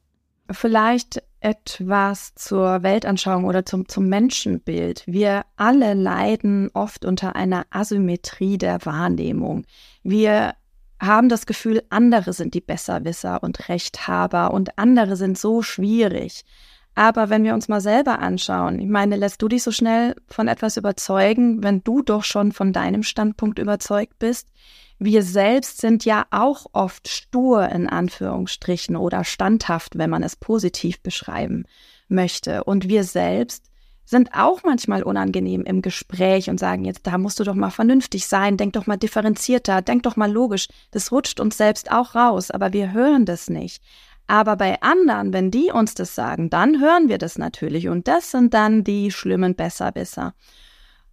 Vielleicht 0.51 1.21
etwas 1.39 2.33
zur 2.35 2.83
Weltanschauung 2.83 3.45
oder 3.45 3.65
zum, 3.65 3.87
zum 3.87 4.07
Menschenbild. 4.09 5.03
Wir 5.05 5.45
alle 5.55 5.93
leiden 5.93 6.69
oft 6.73 7.05
unter 7.05 7.35
einer 7.35 7.65
Asymmetrie 7.69 8.57
der 8.57 8.85
Wahrnehmung. 8.85 9.65
Wir 10.03 10.55
haben 10.99 11.29
das 11.29 11.45
Gefühl, 11.45 11.83
andere 11.89 12.33
sind 12.33 12.53
die 12.53 12.61
Besserwisser 12.61 13.43
und 13.43 13.69
Rechthaber 13.69 14.51
und 14.51 14.77
andere 14.77 15.15
sind 15.15 15.37
so 15.37 15.61
schwierig. 15.61 16.43
Aber 16.97 17.29
wenn 17.29 17.43
wir 17.43 17.53
uns 17.53 17.67
mal 17.67 17.79
selber 17.79 18.17
anschauen, 18.17 18.79
ich 18.79 18.87
meine, 18.87 19.17
lässt 19.17 19.39
du 19.43 19.47
dich 19.47 19.61
so 19.61 19.71
schnell 19.71 20.15
von 20.27 20.47
etwas 20.47 20.77
überzeugen, 20.77 21.61
wenn 21.61 21.83
du 21.83 22.01
doch 22.01 22.23
schon 22.23 22.51
von 22.51 22.73
deinem 22.73 23.03
Standpunkt 23.03 23.59
überzeugt 23.59 24.17
bist? 24.17 24.47
Wir 24.97 25.21
selbst 25.21 25.79
sind 25.79 26.05
ja 26.05 26.25
auch 26.31 26.65
oft 26.73 27.07
stur 27.07 27.69
in 27.69 27.87
Anführungsstrichen 27.87 28.95
oder 28.95 29.23
standhaft, 29.25 29.99
wenn 29.99 30.09
man 30.09 30.23
es 30.23 30.35
positiv 30.35 30.99
beschreiben 31.01 31.65
möchte. 32.07 32.63
Und 32.63 32.89
wir 32.89 33.03
selbst 33.03 33.67
sind 34.03 34.33
auch 34.33 34.63
manchmal 34.63 35.03
unangenehm 35.03 35.65
im 35.65 35.83
Gespräch 35.83 36.49
und 36.49 36.59
sagen 36.59 36.83
jetzt, 36.83 37.05
da 37.05 37.19
musst 37.19 37.39
du 37.39 37.43
doch 37.43 37.53
mal 37.53 37.69
vernünftig 37.69 38.25
sein, 38.25 38.57
denk 38.57 38.73
doch 38.73 38.87
mal 38.87 38.97
differenzierter, 38.97 39.83
denk 39.83 40.01
doch 40.01 40.15
mal 40.15 40.31
logisch. 40.31 40.67
Das 40.89 41.11
rutscht 41.11 41.39
uns 41.39 41.57
selbst 41.57 41.91
auch 41.91 42.15
raus, 42.15 42.49
aber 42.49 42.73
wir 42.73 42.91
hören 42.91 43.25
das 43.25 43.51
nicht. 43.51 43.83
Aber 44.27 44.57
bei 44.57 44.81
anderen, 44.81 45.31
wenn 45.31 45.51
die 45.51 45.71
uns 45.71 45.93
das 45.93 46.13
sagen, 46.13 46.49
dann 46.49 46.81
hören 46.81 47.07
wir 47.07 47.17
das 47.17 47.37
natürlich 47.37 47.87
und 47.87 48.07
das 48.07 48.31
sind 48.31 48.53
dann 48.53 48.83
die 48.83 49.11
schlimmen 49.11 49.55
Besserwisser. 49.55 50.33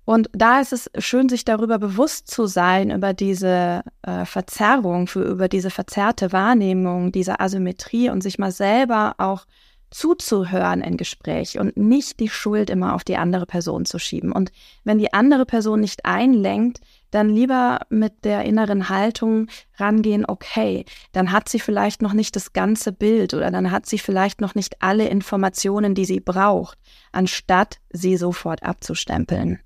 Und 0.05 0.29
da 0.33 0.61
ist 0.61 0.73
es 0.73 0.91
schön, 0.99 1.29
sich 1.29 1.45
darüber 1.47 1.79
bewusst 1.79 2.31
zu 2.31 2.47
sein, 2.47 2.91
über 2.91 3.15
diese 3.15 3.83
äh, 4.03 4.27
Verzerrung, 4.27 5.07
für, 5.07 5.23
über 5.23 5.49
diese 5.49 5.71
verzerrte 5.71 6.33
Wahrnehmung, 6.33 7.11
diese 7.11 7.41
Asymmetrie 7.41 8.11
und 8.11 8.23
sich 8.23 8.39
mal 8.39 8.53
selber 8.53 9.15
auch 9.17 9.47
zuzuhören 9.91 10.83
in 10.83 10.97
Gespräch 10.97 11.59
und 11.59 11.77
nicht 11.77 12.19
die 12.21 12.29
Schuld 12.29 12.69
immer 12.69 12.95
auf 12.95 13.05
die 13.05 13.17
andere 13.17 13.47
Person 13.47 13.87
zu 13.87 13.99
schieben. 13.99 14.33
Und 14.33 14.51
wenn 14.83 14.99
die 14.99 15.13
andere 15.15 15.47
Person 15.47 15.81
nicht 15.81 16.05
einlenkt, 16.05 16.81
dann 17.15 17.29
lieber 17.29 17.81
mit 17.91 18.25
der 18.25 18.45
inneren 18.45 18.89
Haltung 18.89 19.47
rangehen, 19.77 20.25
okay, 20.27 20.85
dann 21.13 21.31
hat 21.31 21.49
sie 21.49 21.61
vielleicht 21.61 22.03
noch 22.03 22.13
nicht 22.13 22.35
das 22.35 22.53
ganze 22.53 22.93
Bild 22.93 23.35
oder 23.35 23.51
dann 23.51 23.71
hat 23.71 23.87
sie 23.87 23.99
vielleicht 23.99 24.41
noch 24.41 24.55
nicht 24.55 24.83
alle 24.83 25.09
Informationen, 25.09 25.95
die 25.95 26.05
sie 26.05 26.21
braucht, 26.21 26.79
anstatt 27.13 27.79
sie 27.91 28.17
sofort 28.17 28.63
abzustempeln. 28.63 29.61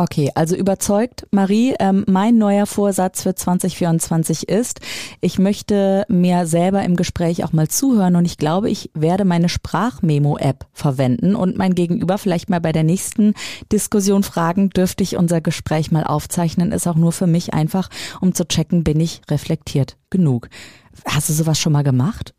Okay, 0.00 0.30
also 0.34 0.56
überzeugt, 0.56 1.26
Marie, 1.30 1.74
ähm, 1.78 2.06
mein 2.08 2.38
neuer 2.38 2.64
Vorsatz 2.64 3.22
für 3.22 3.34
2024 3.34 4.48
ist, 4.48 4.80
ich 5.20 5.38
möchte 5.38 6.06
mir 6.08 6.46
selber 6.46 6.82
im 6.84 6.96
Gespräch 6.96 7.44
auch 7.44 7.52
mal 7.52 7.68
zuhören 7.68 8.16
und 8.16 8.24
ich 8.24 8.38
glaube, 8.38 8.70
ich 8.70 8.90
werde 8.94 9.26
meine 9.26 9.50
Sprachmemo-App 9.50 10.64
verwenden 10.72 11.36
und 11.36 11.58
mein 11.58 11.74
Gegenüber 11.74 12.16
vielleicht 12.16 12.48
mal 12.48 12.62
bei 12.62 12.72
der 12.72 12.82
nächsten 12.82 13.34
Diskussion 13.70 14.22
fragen, 14.22 14.70
dürfte 14.70 15.02
ich 15.02 15.18
unser 15.18 15.42
Gespräch 15.42 15.92
mal 15.92 16.04
aufzeichnen, 16.04 16.72
ist 16.72 16.86
auch 16.86 16.96
nur 16.96 17.12
für 17.12 17.26
mich 17.26 17.52
einfach, 17.52 17.90
um 18.22 18.34
zu 18.34 18.48
checken, 18.48 18.84
bin 18.84 19.00
ich 19.00 19.20
reflektiert 19.28 19.98
genug. 20.08 20.48
Hast 21.06 21.28
du 21.28 21.32
sowas 21.32 21.58
schon 21.58 21.72
mal 21.72 21.82
gemacht? 21.82 22.34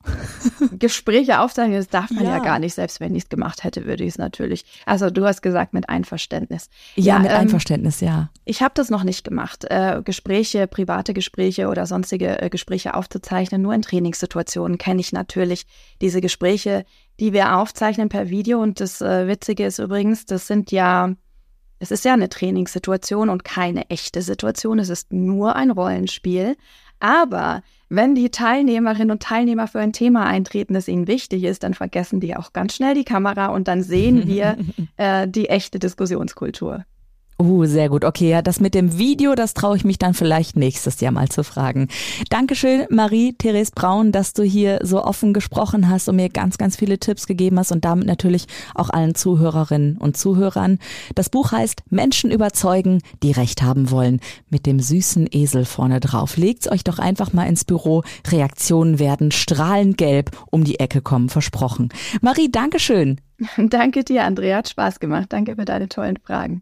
Gespräche 0.78 1.40
aufzeichnen, 1.40 1.78
das 1.78 1.88
darf 1.88 2.12
man 2.12 2.26
ja. 2.26 2.38
ja 2.38 2.40
gar 2.40 2.60
nicht. 2.60 2.76
Selbst 2.76 3.00
wenn 3.00 3.16
ich 3.16 3.24
es 3.24 3.30
gemacht 3.30 3.64
hätte, 3.64 3.86
würde 3.86 4.04
ich 4.04 4.10
es 4.10 4.18
natürlich. 4.18 4.66
Also 4.86 5.10
du 5.10 5.26
hast 5.26 5.42
gesagt 5.42 5.74
mit 5.74 5.90
Einverständnis. 5.90 6.70
Ja, 6.96 7.16
ja 7.16 7.20
mit 7.20 7.32
ähm, 7.32 7.38
Einverständnis, 7.38 8.02
ja. 8.02 8.30
Ich 8.44 8.62
habe 8.62 8.74
das 8.76 8.90
noch 8.90 9.04
nicht 9.04 9.24
gemacht. 9.24 9.66
Äh, 9.70 10.02
Gespräche, 10.04 10.68
private 10.68 11.14
Gespräche 11.14 11.70
oder 11.70 11.86
sonstige 11.86 12.42
äh, 12.42 12.50
Gespräche 12.50 12.94
aufzuzeichnen. 12.94 13.62
Nur 13.62 13.74
in 13.74 13.82
Trainingssituationen 13.82 14.78
kenne 14.78 15.00
ich 15.00 15.14
natürlich 15.14 15.66
diese 16.02 16.20
Gespräche, 16.20 16.86
die 17.20 17.34
wir 17.34 17.56
aufzeichnen 17.56 18.10
per 18.10 18.30
Video. 18.30 18.62
Und 18.62 18.82
das 18.82 19.02
äh, 19.02 19.28
Witzige 19.28 19.66
ist 19.66 19.80
übrigens, 19.80 20.26
das 20.26 20.48
sind 20.48 20.72
ja 20.72 21.16
es 21.80 21.90
ist 21.90 22.06
ja 22.06 22.14
eine 22.14 22.30
Trainingssituation 22.30 23.30
und 23.30 23.44
keine 23.44 23.90
echte 23.90 24.22
Situation. 24.22 24.78
Es 24.78 24.90
ist 24.90 25.12
nur 25.12 25.56
ein 25.56 25.72
Rollenspiel. 25.72 26.56
Aber 27.00 27.64
wenn 27.93 28.15
die 28.15 28.32
Teilnehmerinnen 28.32 29.12
und 29.12 29.21
Teilnehmer 29.21 29.67
für 29.67 29.80
ein 29.80 29.91
Thema 29.91 30.25
eintreten, 30.25 30.73
das 30.73 30.88
ihnen 30.88 31.08
wichtig 31.08 31.43
ist, 31.43 31.63
dann 31.63 31.73
vergessen 31.73 32.21
die 32.21 32.38
auch 32.38 32.54
ganz 32.54 32.73
schnell 32.75 32.95
die 32.95 33.04
Kamera 33.04 33.47
und 33.47 33.67
dann 33.67 33.84
sehen 33.84 34.27
wir 34.27 34.58
äh, 34.95 35.27
die 35.27 35.49
echte 35.49 35.77
Diskussionskultur. 35.77 36.86
Uh, 37.41 37.65
sehr 37.65 37.89
gut. 37.89 38.06
Okay, 38.06 38.30
ja, 38.30 38.43
das 38.43 38.60
mit 38.60 38.75
dem 38.75 38.99
Video, 38.99 39.34
das 39.34 39.56
traue 39.56 39.75
ich 39.75 39.84
mich 39.84 39.97
dann 39.97 40.13
vielleicht 40.13 40.56
nächstes 40.58 41.01
Jahr 41.01 41.12
mal 41.12 41.27
zu 41.27 41.43
fragen. 41.43 41.88
Dankeschön, 42.30 42.86
Marie-Therese 42.91 43.71
Braun, 43.73 44.12
dass 44.12 44.34
du 44.34 44.43
hier 44.43 44.77
so 44.84 45.04
offen 45.04 45.34
gesprochen 45.34 45.89
hast 45.89 46.08
und 46.08 46.17
mir 46.17 46.30
ganz, 46.30 46.60
ganz 46.60 46.75
viele 46.75 46.99
Tipps 46.99 47.25
gegeben 47.25 47.58
hast 47.58 47.71
und 47.71 47.84
damit 47.84 48.06
natürlich 48.06 48.45
auch 48.75 48.91
allen 48.91 49.15
Zuhörerinnen 49.15 49.97
und 49.97 50.17
Zuhörern. 50.17 50.77
Das 51.15 51.32
Buch 51.32 51.51
heißt 51.51 51.82
Menschen 51.89 52.30
überzeugen, 52.30 53.01
die 53.23 53.32
Recht 53.32 53.63
haben 53.63 53.89
wollen. 53.89 54.19
Mit 54.51 54.67
dem 54.67 54.80
süßen 54.80 55.27
Esel 55.32 55.65
vorne 55.65 55.99
drauf. 55.99 56.38
Legt's 56.38 56.71
euch 56.71 56.84
doch 56.84 56.99
einfach 56.99 57.34
mal 57.34 57.47
ins 57.47 57.65
Büro. 57.65 58.04
Reaktionen 58.27 58.99
werden 58.99 59.32
strahlend 59.32 59.97
gelb 59.97 60.30
um 60.51 60.63
die 60.63 60.80
Ecke 60.80 61.01
kommen, 61.01 61.30
versprochen. 61.30 61.89
Marie, 62.21 62.51
Dankeschön. 62.51 63.19
Danke 63.58 64.04
dir, 64.04 64.25
Andrea. 64.25 64.58
Hat 64.58 64.69
Spaß 64.69 64.99
gemacht. 64.99 65.27
Danke 65.30 65.56
für 65.56 65.65
deine 65.65 65.89
tollen 65.89 66.17
Fragen. 66.17 66.62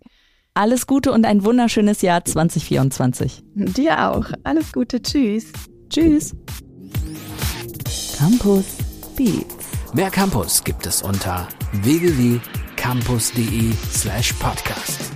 Alles 0.53 0.88
Gute 0.88 1.12
und 1.12 1.25
ein 1.25 1.43
wunderschönes 1.45 2.01
Jahr 2.01 2.25
2024. 2.25 3.43
Dir 3.55 4.09
auch. 4.12 4.25
Alles 4.43 4.71
Gute. 4.73 5.01
Tschüss. 5.01 5.51
Tschüss. 5.89 6.35
Campus 8.17 8.65
Beats. 9.15 9.55
Mehr 9.93 10.09
Campus 10.09 10.63
gibt 10.63 10.85
es 10.85 11.01
unter 11.01 11.47
www.campus.de 11.81 13.71
slash 13.91 14.33
podcast. 14.33 15.12